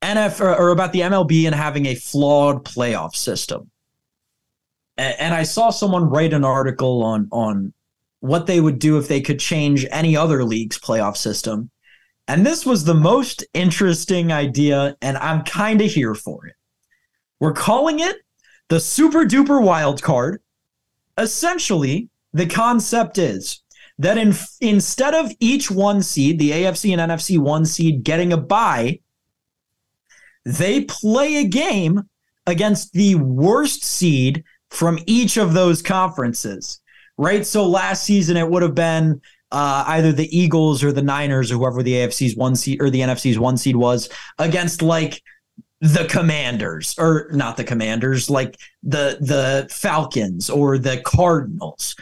[0.02, 3.70] NF or, or about the MLB and having a flawed playoff system.
[4.98, 7.74] And, and I saw someone write an article on on
[8.22, 11.72] what they would do if they could change any other league's playoff system.
[12.28, 16.56] And this was the most interesting idea, and I'm kind of here for it.
[17.40, 18.18] We're calling it
[18.70, 20.42] the super duper wild card.
[21.18, 23.61] Essentially, the concept is
[24.02, 28.38] that in, instead of each one seed, the AFC and NFC one seed getting a
[28.38, 29.00] bye,
[30.44, 32.04] they play a game
[32.48, 36.80] against the worst seed from each of those conferences,
[37.18, 37.46] right?
[37.46, 39.22] So last season it would have been
[39.52, 43.02] uh, either the Eagles or the Niners or whoever the AFC's one seed or the
[43.02, 45.22] NFC's one seed was against like
[45.82, 51.96] the Commanders or not the Commanders, like the the Falcons or the Cardinals.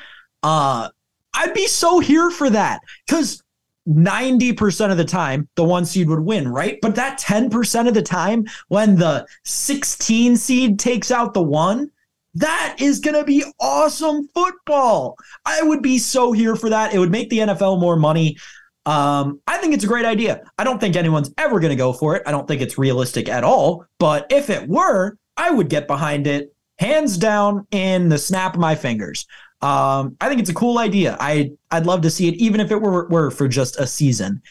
[0.44, 0.90] Uh,
[1.34, 3.44] I'd be so here for that because
[3.88, 6.78] 90% of the time the one seed would win, right?
[6.82, 11.90] But that 10% of the time when the 16 seed takes out the one,
[12.36, 15.18] that is going to be awesome football.
[15.46, 16.94] I would be so here for that.
[16.94, 18.38] It would make the NFL more money.
[18.86, 20.44] Um, I think it's a great idea.
[20.58, 22.24] I don't think anyone's ever going to go for it.
[22.26, 23.86] I don't think it's realistic at all.
[23.98, 28.60] But if it were, I would get behind it hands down in the snap of
[28.60, 29.26] my fingers.
[29.62, 31.18] Um, I think it's a cool idea.
[31.20, 34.42] I I'd love to see it, even if it were were for just a season.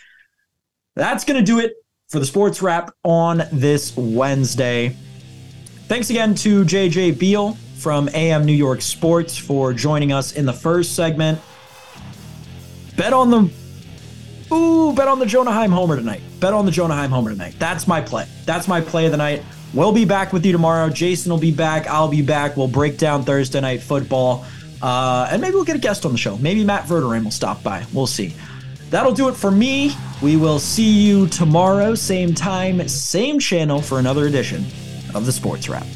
[0.95, 1.75] That's gonna do it
[2.09, 4.97] for the sports wrap on this Wednesday.
[5.87, 10.53] Thanks again to JJ Beale from AM New York Sports for joining us in the
[10.53, 11.41] first segment.
[12.97, 13.51] Bet on the
[14.53, 16.23] Ooh, bet on the Jonah homer tonight.
[16.41, 17.55] Bet on the Jonah Heim homer tonight.
[17.59, 18.27] That's my play.
[18.45, 19.43] That's my play of the night.
[19.75, 20.89] We'll be back with you tomorrow.
[20.89, 21.87] Jason will be back.
[21.87, 22.57] I'll be back.
[22.57, 24.47] We'll break down Thursday night football.
[24.81, 26.37] Uh, and maybe we'll get a guest on the show.
[26.39, 27.85] Maybe Matt Verderame will stop by.
[27.93, 28.35] We'll see.
[28.91, 29.93] That'll do it for me.
[30.23, 34.65] We will see you tomorrow, same time, same channel, for another edition
[35.15, 35.87] of the Sports Wrap.